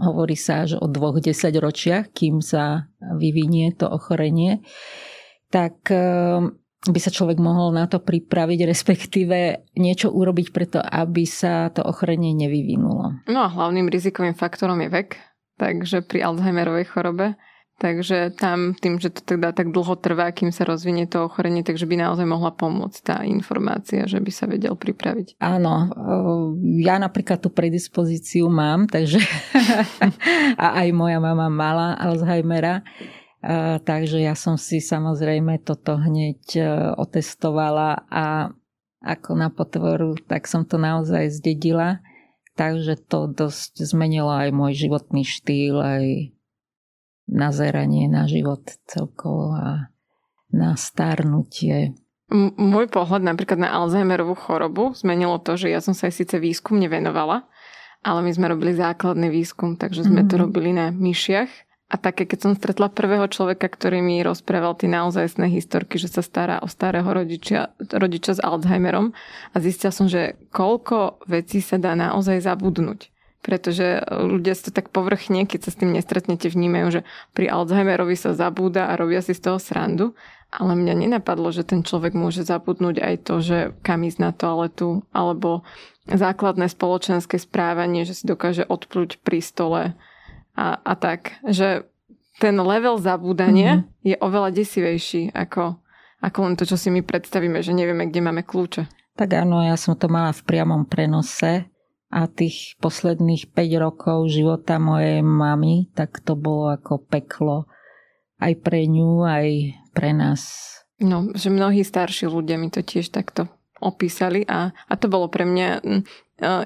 [0.00, 4.62] hovorí sa až o dvoch desaťročiach, kým sa vyvinie to ochorenie,
[5.52, 9.36] tak ehm, by sa človek mohol na to pripraviť, respektíve
[9.78, 13.22] niečo urobiť preto, aby sa to ochorenie nevyvinulo.
[13.30, 15.08] No a hlavným rizikovým faktorom je vek,
[15.62, 17.38] takže pri Alzheimerovej chorobe
[17.82, 21.90] Takže tam tým, že to teda tak dlho trvá, kým sa rozvinie to ochorenie, takže
[21.90, 25.42] by naozaj mohla pomôcť tá informácia, že by sa vedel pripraviť.
[25.42, 25.90] Áno,
[26.78, 29.18] ja napríklad tú predispozíciu mám, takže
[30.62, 32.86] a aj moja mama mala Alzheimera,
[33.82, 36.62] takže ja som si samozrejme toto hneď e,
[36.94, 38.54] otestovala a
[39.02, 41.98] ako na potvoru, tak som to naozaj zdedila.
[42.54, 46.04] Takže to dosť zmenilo aj môj životný štýl, aj
[47.26, 49.90] nazeranie na život celkovo a
[50.52, 51.96] na starnutie.
[52.30, 56.36] M- môj pohľad napríklad na Alzheimerovú chorobu zmenilo to, že ja som sa aj síce
[56.38, 57.48] výskumne venovala,
[58.04, 60.30] ale my sme robili základný výskum, takže sme mm-hmm.
[60.30, 60.42] to mhm.
[60.46, 61.71] robili na myšiach.
[61.92, 66.24] A také, keď som stretla prvého človeka, ktorý mi rozprával tie naozajstné historky, že sa
[66.24, 69.12] stará o starého rodičia, rodiča s Alzheimerom
[69.52, 74.94] a zistila som, že koľko vecí sa dá naozaj zabudnúť pretože ľudia si to tak
[74.94, 77.00] povrchne, keď sa s tým nestretnete, vnímajú, že
[77.34, 80.14] pri Alzheimerovi sa zabúda a robia si z toho srandu.
[80.54, 85.02] Ale mňa nenapadlo, že ten človek môže zabudnúť aj to, že kam ísť na toaletu,
[85.10, 85.66] alebo
[86.06, 89.82] základné spoločenské správanie, že si dokáže odplúť pri stole
[90.56, 91.38] a, a tak.
[91.44, 91.88] Že
[92.40, 94.02] ten level zabúdania mm-hmm.
[94.02, 95.78] je oveľa desivejší ako,
[96.24, 98.88] ako len to, čo si my predstavíme, že nevieme, kde máme kľúče.
[99.12, 101.68] Tak áno, ja som to mala v priamom prenose
[102.12, 107.68] a tých posledných 5 rokov života mojej mamy, tak to bolo ako peklo
[108.42, 109.48] aj pre ňu, aj
[109.94, 110.74] pre nás.
[110.98, 113.48] No, že mnohí starší ľudia mi to tiež takto
[113.82, 115.82] opísali a, a to bolo pre mňa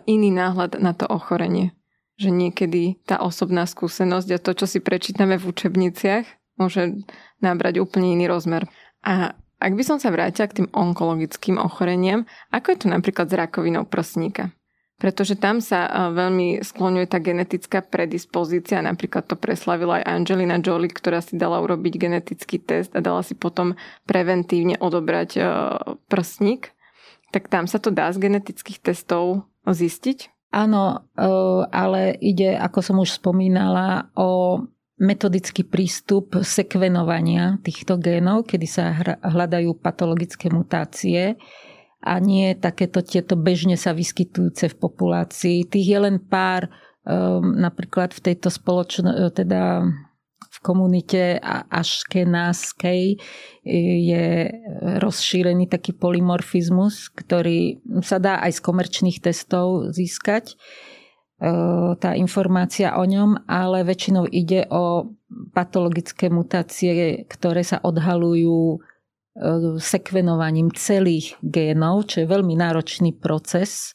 [0.09, 1.76] iný náhľad na to ochorenie.
[2.17, 6.25] Že niekedy tá osobná skúsenosť a to, čo si prečítame v učebniciach,
[6.57, 7.05] môže
[7.45, 8.65] nabrať úplne iný rozmer.
[9.05, 13.37] A ak by som sa vrátila k tým onkologickým ochoreniam, ako je to napríklad s
[13.37, 14.57] rakovinou prsníka?
[14.97, 18.81] pretože tam sa veľmi skloňuje tá genetická predispozícia.
[18.81, 23.37] Napríklad to preslavila aj Angelina Jolie, ktorá si dala urobiť genetický test a dala si
[23.37, 23.77] potom
[24.09, 25.37] preventívne odobrať
[26.09, 26.73] prsník.
[27.29, 30.33] Tak tam sa to dá z genetických testov zistiť?
[30.57, 31.05] Áno,
[31.69, 34.65] ale ide, ako som už spomínala, o
[34.97, 41.37] metodický prístup sekvenovania týchto génov, kedy sa hľadajú patologické mutácie
[42.01, 45.69] a nie takéto tieto bežne sa vyskytujúce v populácii.
[45.69, 46.73] Tých je len pár,
[47.05, 50.06] um, napríklad v tejto spoločno, teda v
[50.67, 51.39] komunite
[51.71, 53.23] aškenáskej
[54.03, 54.27] je
[54.99, 63.07] rozšírený taký polymorfizmus, ktorý sa dá aj z komerčných testov získať uh, tá informácia o
[63.07, 65.15] ňom, ale väčšinou ide o
[65.55, 68.83] patologické mutácie, ktoré sa odhalujú
[69.37, 73.93] E, sekvenovaním celých génov, čo je veľmi náročný proces,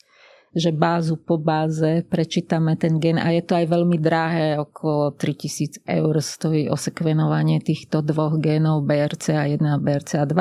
[0.51, 5.87] že bázu po báze prečítame ten gen a je to aj veľmi drahé, okolo 3000
[5.87, 10.35] eur stojí osekvenovanie týchto dvoch génov BRCA1 a BRCA2.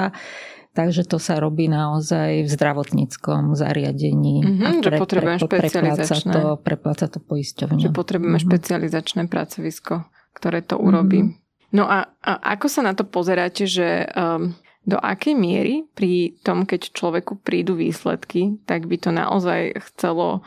[0.71, 4.39] Takže to sa robí naozaj v zdravotníckom zariadení.
[4.39, 6.33] Mm-hmm, a pre, že potrebujeme pre, špecializačné.
[6.35, 7.91] To, prepláca to poisťovňa.
[7.91, 8.51] Že potrebujeme mm-hmm.
[8.55, 11.27] špecializačné pracovisko, ktoré to urobí.
[11.27, 11.75] Mm-hmm.
[11.75, 14.55] No a, a ako sa na to pozeráte, že um,
[14.89, 20.41] do akej miery pri tom, keď človeku prídu výsledky, tak by to naozaj chcelo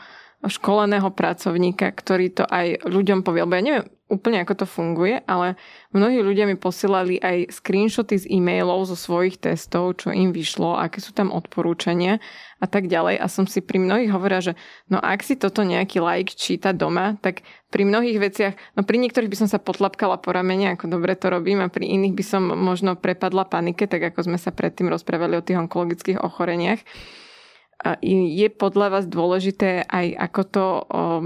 [0.44, 3.46] školeného pracovníka, ktorý to aj ľuďom povie.
[3.46, 5.56] Lebo ja neviem úplne, ako to funguje, ale
[5.96, 11.00] mnohí ľudia mi posielali aj screenshoty z e-mailov zo svojich testov, čo im vyšlo, aké
[11.00, 12.20] sú tam odporúčania
[12.64, 13.20] a tak ďalej.
[13.20, 14.56] A som si pri mnohých hovorila, že
[14.88, 19.28] no ak si toto nejaký like číta doma, tak pri mnohých veciach, no pri niektorých
[19.28, 22.42] by som sa potlapkala po ramene, ako dobre to robím, a pri iných by som
[22.56, 26.80] možno prepadla panike, tak ako sme sa predtým rozprávali o tých onkologických ochoreniach
[28.02, 31.24] je podľa vás dôležité aj ako to, um,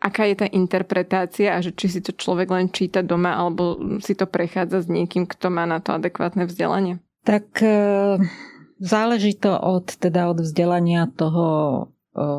[0.00, 4.16] aká je tá interpretácia a že či si to človek len číta doma alebo si
[4.16, 7.02] to prechádza s niekým, kto má na to adekvátne vzdelanie?
[7.22, 8.18] Tak e,
[8.82, 11.46] záleží to od, teda od vzdelania toho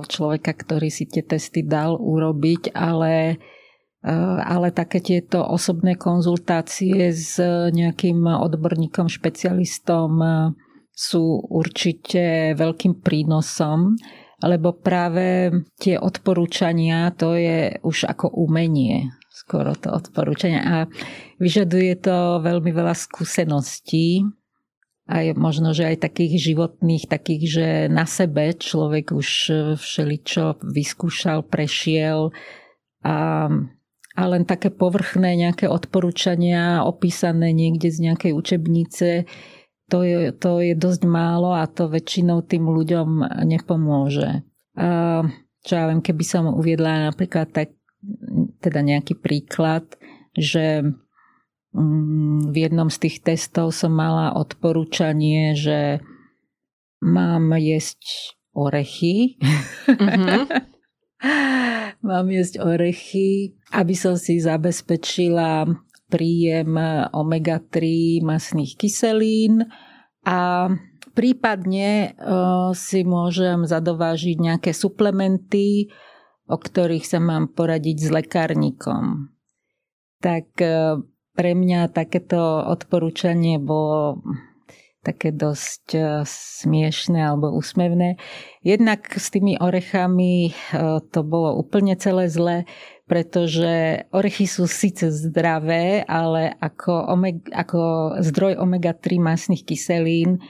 [0.06, 3.42] človeka, ktorý si tie testy dal urobiť, ale
[4.06, 4.16] e,
[4.46, 7.42] ale také tieto osobné konzultácie s
[7.74, 10.22] nejakým odborníkom, špecialistom
[10.94, 13.98] sú určite veľkým prínosom,
[14.46, 15.50] lebo práve
[15.82, 20.62] tie odporúčania to je už ako umenie, skoro to odporúčania.
[20.62, 20.78] A
[21.42, 24.22] vyžaduje to veľmi veľa skúseností
[25.04, 29.30] aj možno, že aj takých životných, takých, že na sebe človek už
[29.76, 32.32] všeličo vyskúšal, prešiel
[33.04, 33.52] a,
[34.16, 39.28] a len také povrchné nejaké odporúčania opísané niekde z nejakej učebnice
[39.92, 44.42] to je, to je dosť málo a to väčšinou tým ľuďom nepomôže.
[44.74, 45.22] A
[45.64, 47.76] čo ja viem, keby som uviedla napríklad tak,
[48.58, 49.86] teda nejaký príklad,
[50.34, 50.82] že
[51.74, 56.06] v jednom z tých testov som mala odporúčanie, že
[57.02, 59.42] mám jesť orechy.
[59.90, 60.42] Mm-hmm.
[62.10, 65.66] mám jesť orechy, aby som si zabezpečila
[66.14, 66.78] príjem
[67.10, 69.66] omega-3 masných kyselín
[70.22, 70.70] a
[71.18, 75.90] prípadne uh, si môžem zadovážiť nejaké suplementy,
[76.46, 79.34] o ktorých sa mám poradiť s lekárnikom.
[80.22, 81.02] Tak uh,
[81.34, 82.38] pre mňa takéto
[82.70, 84.22] odporúčanie bolo
[85.04, 88.16] také dosť uh, smiešné alebo úsmevné.
[88.64, 90.56] Jednak s tými orechami
[91.12, 92.64] to bolo úplne celé zle,
[93.04, 97.82] pretože orechy sú síce zdravé, ale ako, omega, ako
[98.24, 100.42] zdroj omega-3 masných kyselín e,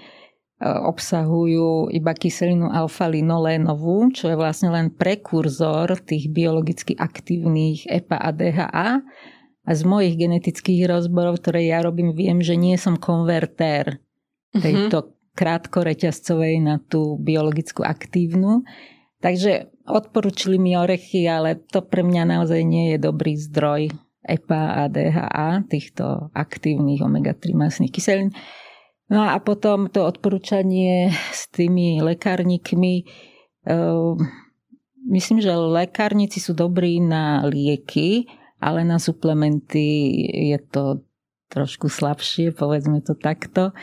[0.63, 8.89] obsahujú iba kyselinu alfa-linolénovú, čo je vlastne len prekurzor tých biologicky aktívnych EPA a DHA.
[9.63, 14.03] A z mojich genetických rozborov, ktoré ja robím, viem, že nie som konvertér
[14.51, 15.33] tejto mm-hmm.
[15.33, 18.67] krátkoreťazcovej na tú biologickú aktívnu.
[19.23, 23.87] Takže odporúčili mi orechy, ale to pre mňa naozaj nie je dobrý zdroj
[24.23, 28.31] EPA a DHA, týchto aktívnych omega-3 masných kyselín.
[29.11, 33.03] No a potom to odporúčanie s tými lekárnikmi.
[33.67, 34.15] Ehm,
[35.07, 38.27] myslím, že lekárnici sú dobrí na lieky,
[38.63, 40.15] ale na suplementy
[40.55, 41.03] je to
[41.51, 43.75] trošku slabšie, povedzme to takto.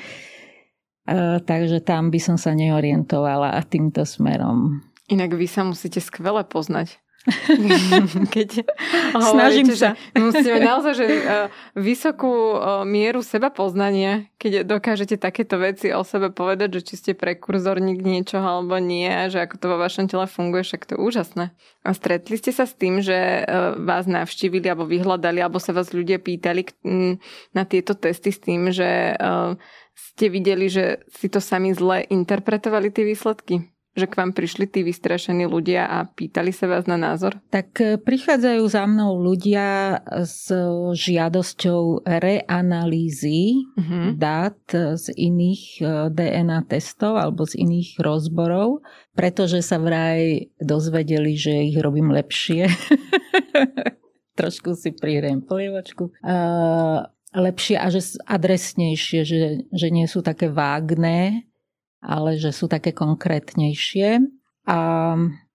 [1.05, 4.81] Ehm, takže tam by som sa neorientovala týmto smerom.
[5.11, 7.03] Inak vy sa musíte skvele poznať.
[8.35, 8.65] Keď
[9.13, 9.93] Snažím sa.
[10.17, 16.33] musíme naozaj že uh, vysokú uh, mieru seba poznania, keď dokážete takéto veci o sebe
[16.33, 20.65] povedať, že či ste prekurzorník niečoho alebo nie, že ako to vo vašom tele funguje,
[20.65, 21.45] však to je úžasné.
[21.85, 25.93] A stretli ste sa s tým, že uh, vás navštívili alebo vyhľadali, alebo sa vás
[25.93, 26.73] ľudia pýtali
[27.53, 29.17] na tieto testy s tým, že
[29.93, 33.69] ste videli, že si to sami zle interpretovali tie výsledky?
[33.99, 37.43] Že k vám prišli tí vystrašení ľudia a pýtali sa vás na názor?
[37.51, 40.55] Tak e, prichádzajú za mnou ľudia s
[40.95, 44.15] žiadosťou reanalýzy uh-huh.
[44.15, 44.63] dát
[44.95, 45.85] z iných e,
[46.15, 48.87] DNA testov alebo z iných rozborov,
[49.19, 52.71] pretože sa vraj dozvedeli, že ich robím lepšie.
[54.39, 56.15] Trošku si prihriem polievačku.
[56.23, 61.50] Uh, lepšie a že adresnejšie, že, že nie sú také vágné
[62.01, 64.25] ale že sú také konkrétnejšie.
[64.69, 64.81] A,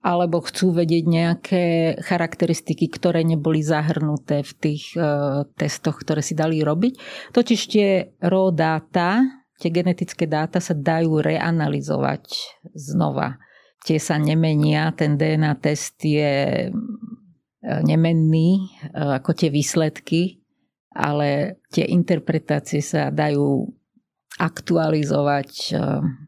[0.06, 1.64] alebo chcú vedieť nejaké
[2.06, 6.94] charakteristiky, ktoré neboli zahrnuté v tých uh, testoch, ktoré si dali robiť.
[7.34, 9.26] Totiž tie raw dáta,
[9.58, 12.28] tie genetické dáta sa dajú reanalizovať
[12.76, 13.42] znova.
[13.86, 16.34] Tie sa nemenia, ten DNA test je
[16.66, 16.70] e,
[17.86, 20.42] nemenný ako tie výsledky,
[20.90, 23.70] ale tie interpretácie sa dajú
[24.36, 25.76] aktualizovať,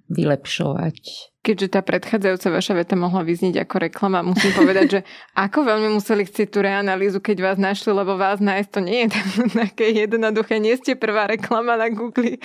[0.07, 0.97] vylepšovať.
[1.43, 4.99] Keďže tá predchádzajúca vaša veta mohla vyznieť ako reklama, musím povedať, že
[5.35, 9.07] ako veľmi museli chcieť tú reanalýzu, keď vás našli, lebo vás nájsť to nie je
[9.67, 10.59] také jednoduché.
[10.59, 12.39] Nie ste prvá reklama na Google,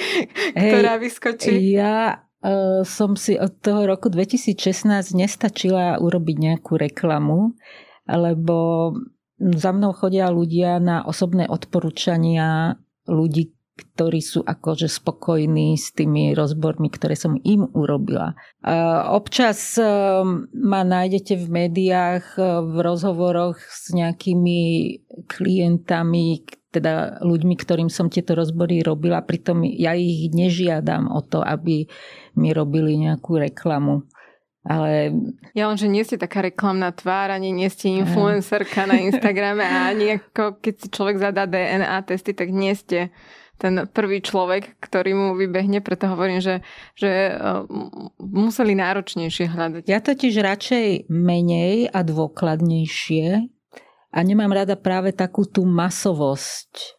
[0.54, 1.50] ktorá hey, vyskočí.
[1.74, 7.54] Ja uh, som si od toho roku 2016 nestačila urobiť nejakú reklamu,
[8.06, 8.90] lebo
[9.42, 12.78] za mnou chodia ľudia na osobné odporúčania
[13.10, 18.37] ľudí, ktorí sú akože spokojní s tými rozbormi, ktoré som im urobila.
[19.09, 24.61] Občas um, ma nájdete v médiách uh, v rozhovoroch s nejakými
[25.25, 31.89] klientami, teda ľuďmi, ktorým som tieto rozbory robila, pritom ja ich nežiadam o to, aby
[32.37, 34.05] mi robili nejakú reklamu.
[34.62, 35.11] Ale...
[35.59, 39.91] Ja len, že nie ste taká reklamná tvár, ani nie ste influencerka na Instagrame a
[39.91, 43.11] ani ako keď si človek zadá DNA testy, tak nie ste
[43.62, 46.66] ten prvý človek, ktorý mu vybehne, preto hovorím, že,
[46.98, 47.62] že uh,
[48.18, 49.82] museli náročnejšie hľadať.
[49.86, 53.26] Ja totiž radšej menej a dôkladnejšie
[54.10, 56.98] a nemám rada práve takú tú masovosť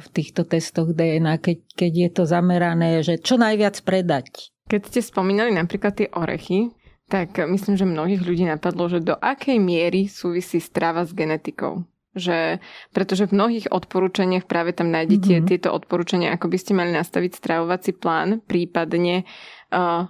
[0.00, 4.48] v týchto testoch DNA, keď, keď je to zamerané, že čo najviac predať.
[4.72, 6.72] Keď ste spomínali napríklad tie orechy,
[7.08, 11.84] tak myslím, že mnohých ľudí napadlo, že do akej miery súvisí strava s genetikou
[12.16, 12.62] že
[12.96, 15.48] pretože v mnohých odporúčaniach práve tam nájdete mm-hmm.
[15.48, 19.28] tieto odporúčania, ako by ste mali nastaviť stravovací plán, prípadne
[19.72, 20.08] uh,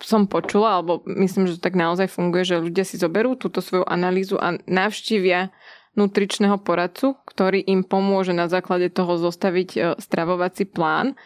[0.00, 3.84] som počula, alebo myslím, že to tak naozaj funguje, že ľudia si zoberú túto svoju
[3.84, 5.52] analýzu a navštívia
[5.98, 11.18] nutričného poradcu, ktorý im pomôže na základe toho zostaviť uh, stravovací plán,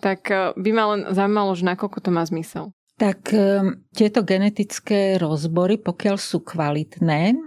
[0.00, 2.72] tak uh, by ma len zaujímalo, že nakoľko to má zmysel.
[2.98, 7.38] Tak um, tieto genetické rozbory, pokiaľ sú kvalitné,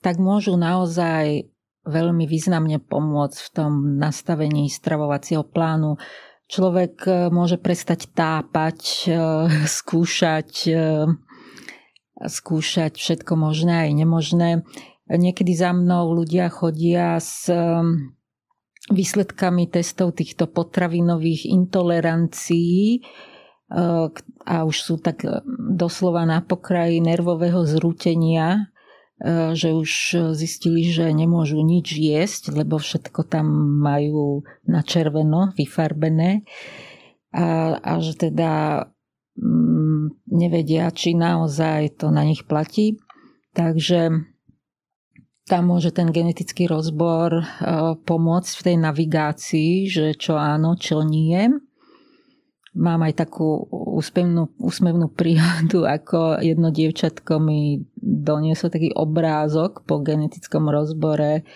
[0.00, 1.50] tak môžu naozaj
[1.86, 5.96] veľmi významne pomôcť v tom nastavení stravovacieho plánu.
[6.46, 9.10] Človek e, môže prestať tápať, e,
[9.66, 10.82] skúšať, e,
[12.26, 14.50] skúšať všetko možné aj nemožné.
[15.06, 17.46] Niekedy za mnou ľudia chodia s
[18.90, 23.06] výsledkami testov týchto potravinových intolerancií
[24.42, 25.22] a už sú tak
[25.78, 28.74] doslova na pokraji nervového zrútenia
[29.56, 29.92] že už
[30.36, 33.48] zistili, že nemôžu nič jesť, lebo všetko tam
[33.80, 36.44] majú na červeno, vyfarbené
[37.32, 38.84] a, a že teda
[39.40, 43.00] mm, nevedia, či naozaj to na nich platí.
[43.56, 44.12] Takže
[45.46, 47.44] tam môže ten genetický rozbor e,
[47.96, 51.48] pomôcť v tej navigácii, že čo áno, čo nie.
[52.76, 53.64] Mám aj takú
[53.96, 61.48] úsmevnú, úsmevnú príhodu, ako jedno dievčatko mi doniesol taký obrázok po genetickom rozbore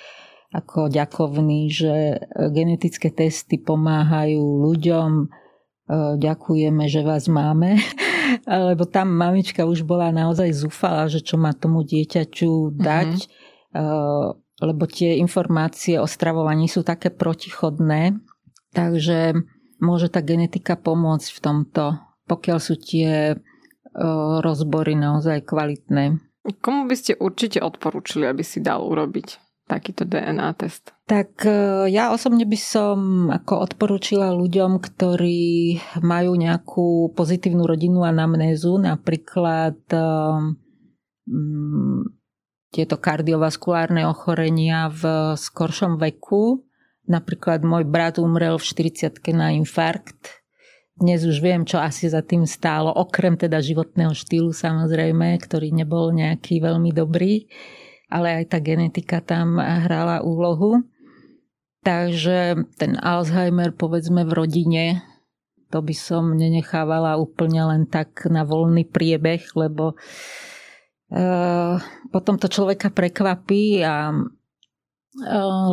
[0.51, 2.19] ako ďakovný, že
[2.51, 5.27] genetické testy pomáhajú ľuďom, e,
[6.19, 7.79] ďakujeme, že vás máme.
[8.71, 13.13] Lebo tam mamička už bola naozaj zúfala, že čo má tomu dieťaťu dať.
[13.15, 14.39] Mm-hmm.
[14.61, 18.19] Lebo tie informácie o stravovaní sú také protichodné.
[18.75, 19.39] Takže
[19.79, 21.85] môže tá genetika pomôcť v tomto,
[22.31, 23.35] pokiaľ sú tie
[24.41, 26.23] rozbory naozaj kvalitné.
[26.63, 30.95] Komu by ste určite odporúčili, aby si dal urobiť takýto DNA test?
[31.11, 31.43] Tak
[31.91, 32.99] ja osobne by som
[33.35, 40.55] ako odporúčila ľuďom, ktorí majú nejakú pozitívnu rodinnú anamnézu, napríklad um,
[42.71, 46.63] tieto kardiovaskulárne ochorenia v skoršom veku,
[47.11, 50.40] Napríklad môj brat umrel v 40 na infarkt.
[51.01, 56.13] Dnes už viem, čo asi za tým stálo, okrem teda životného štýlu samozrejme, ktorý nebol
[56.13, 57.49] nejaký veľmi dobrý,
[58.13, 60.85] ale aj tá genetika tam hrala úlohu.
[61.81, 64.85] Takže ten Alzheimer povedzme v rodine,
[65.73, 71.81] to by som nenechávala úplne len tak na voľný priebeh, lebo uh,
[72.13, 74.13] potom to človeka prekvapí a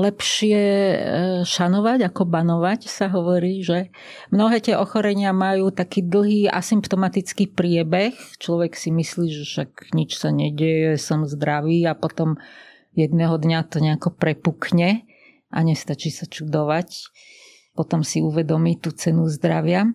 [0.01, 0.97] lepšie e,
[1.45, 3.93] šanovať ako banovať, sa hovorí, že
[4.33, 8.17] mnohé tie ochorenia majú taký dlhý asymptomatický priebeh.
[8.41, 12.41] Človek si myslí, že však nič sa nedieje, som zdravý a potom
[12.97, 15.05] jedného dňa to nejako prepukne
[15.53, 17.13] a nestačí sa čudovať.
[17.77, 19.85] Potom si uvedomí tú cenu zdravia.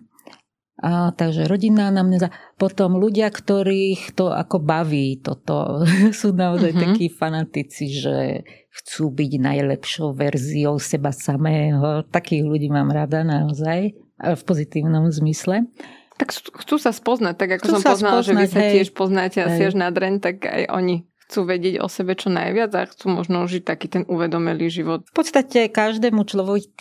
[0.83, 2.27] A, takže rodinná anamnéza.
[2.59, 5.87] Potom ľudia, ktorých to ako baví, toto
[6.19, 6.83] sú naozaj uh-huh.
[6.91, 12.03] takí fanatici, že chcú byť najlepšou verziou seba samého.
[12.11, 15.71] Takých ľudí mám rada naozaj, v pozitívnom zmysle.
[16.19, 18.89] Tak chcú sa spoznať, tak ako chcú som poznala, spoznať, že vy sa hej, tiež
[18.91, 22.85] poznáte asi až na dreň, tak aj oni chcú vedieť o sebe čo najviac a
[22.85, 25.07] chcú možno žiť taký ten uvedomelý život.
[25.09, 26.21] V podstate každému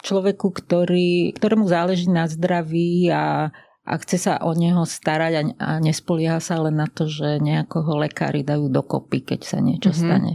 [0.05, 5.71] človeku, ktorý, ktorému záleží na zdraví a a chce sa o neho starať a, a
[5.83, 10.07] nespolieha sa len na to, že nejakoho lekári dajú dokopy, keď sa niečo mm-hmm.
[10.07, 10.33] stane.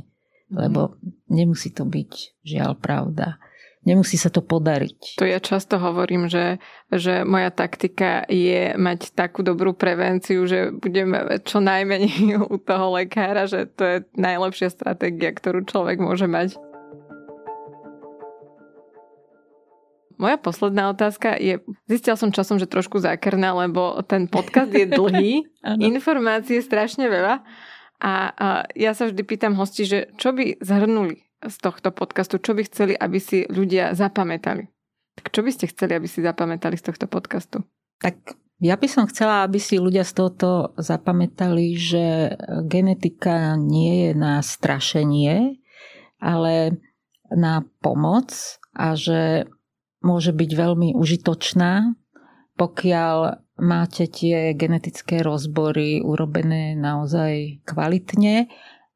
[0.51, 0.99] Lebo
[1.31, 3.39] nemusí to byť žiaľ pravda.
[3.87, 5.15] Nemusí sa to podariť.
[5.15, 6.59] To ja často hovorím, že,
[6.91, 13.47] že moja taktika je mať takú dobrú prevenciu, že budeme čo najmenej u toho lekára,
[13.47, 16.59] že to je najlepšia stratégia, ktorú človek môže mať.
[20.17, 25.45] Moja posledná otázka je, zistil som časom, že trošku zákerná, lebo ten podcast je dlhý,
[25.93, 27.45] informácie strašne veľa
[28.01, 28.47] a, a
[28.77, 32.93] ja sa vždy pýtam hosti, že čo by zhrnuli z tohto podcastu, čo by chceli,
[32.97, 34.69] aby si ľudia zapamätali.
[35.17, 37.65] Tak čo by ste chceli, aby si zapamätali z tohto podcastu?
[38.01, 42.33] Tak ja by som chcela, aby si ľudia z tohoto zapamätali, že
[42.65, 45.61] genetika nie je na strašenie,
[46.17, 46.77] ale
[47.33, 48.33] na pomoc
[48.73, 49.49] a že
[50.07, 51.91] môže byť veľmi užitočná,
[52.55, 53.17] pokiaľ
[53.59, 58.47] máte tie genetické rozbory urobené naozaj kvalitne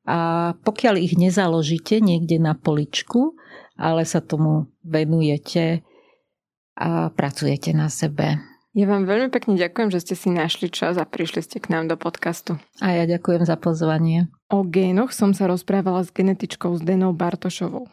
[0.08, 3.36] a pokiaľ ich nezaložíte niekde na poličku,
[3.76, 5.84] ale sa tomu venujete
[6.80, 8.40] a pracujete na sebe.
[8.72, 11.92] Ja vám veľmi pekne ďakujem, že ste si našli čas a prišli ste k nám
[11.92, 12.56] do podcastu.
[12.80, 14.32] A ja ďakujem za pozvanie.
[14.48, 17.92] O génoch som sa rozprávala s genetičkou Zdenou Bartošovou.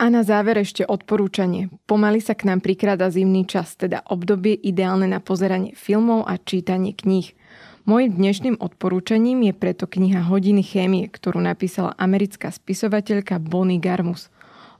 [0.00, 1.68] A na záver ešte odporúčanie.
[1.84, 6.96] Pomaly sa k nám prikráda zimný čas, teda obdobie ideálne na pozeranie filmov a čítanie
[6.96, 7.36] kníh.
[7.84, 14.32] Mojím dnešným odporúčaním je preto kniha Hodiny chémie, ktorú napísala americká spisovateľka Bonnie Garmus.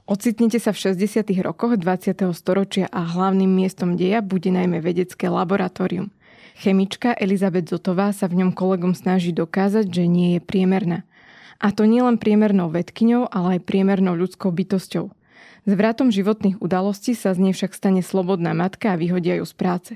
[0.09, 1.21] Ocitnete sa v 60.
[1.45, 2.17] rokoch 20.
[2.33, 6.09] storočia a hlavným miestom deja bude najmä vedecké laboratórium.
[6.57, 11.05] Chemička Elizabeth Zotová sa v ňom kolegom snaží dokázať, že nie je priemerná.
[11.61, 15.13] A to nielen priemernou vedkyňou, ale aj priemernou ľudskou bytosťou.
[15.61, 19.53] S vratom životných udalostí sa z nej však stane slobodná matka a vyhodia ju z
[19.53, 19.93] práce.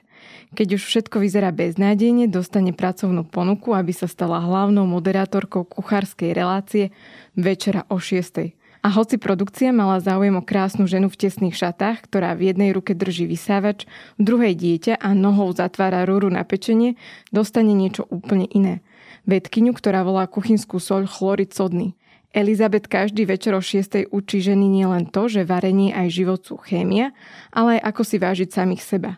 [0.53, 6.93] Keď už všetko vyzerá beznádejne, dostane pracovnú ponuku, aby sa stala hlavnou moderátorkou kuchárskej relácie
[7.33, 8.53] večera o 6.
[8.85, 12.93] A hoci produkcia mala záujem o krásnu ženu v tesných šatách, ktorá v jednej ruke
[12.93, 13.89] drží vysávač,
[14.21, 16.93] v druhej dieťa a nohou zatvára rúru na pečenie,
[17.33, 18.84] dostane niečo úplne iné–
[19.25, 21.93] vedkyňu, ktorá volá kuchynskú soľ chlorid sodný.
[22.35, 24.11] Elizabet každý večer o 6.
[24.11, 27.15] učí ženy nielen to, že varenie aj život sú chémia,
[27.49, 29.11] ale aj ako si vážiť samých seba.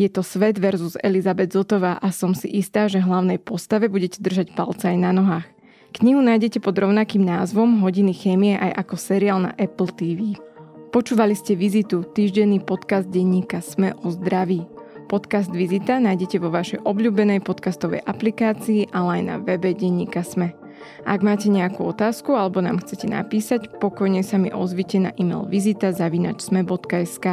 [0.00, 4.56] Je to svet versus Elizabet Zotová a som si istá, že hlavnej postave budete držať
[4.56, 5.46] palce aj na nohách.
[6.00, 10.40] Knihu nájdete pod rovnakým názvom Hodiny chémie aj ako seriál na Apple TV.
[10.88, 14.71] Počúvali ste Vizitu, týždenný podcast denníka Sme o zdraví.
[15.08, 20.52] Podcast Vizita nájdete vo vašej obľúbenej podcastovej aplikácii, ale aj na webe denníka Sme.
[21.06, 27.26] Ak máte nejakú otázku alebo nám chcete napísať, pokojne sa mi ozvite na e-mail vizita.sme.sk.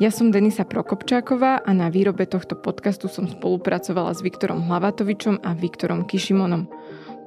[0.00, 5.54] Ja som Denisa Prokopčáková a na výrobe tohto podcastu som spolupracovala s Viktorom Hlavatovičom a
[5.54, 6.66] Viktorom Kišimonom.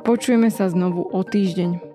[0.03, 1.94] Počujeme sa znovu o týždeň.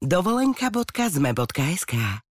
[0.00, 2.22] dovolenka.zme.sk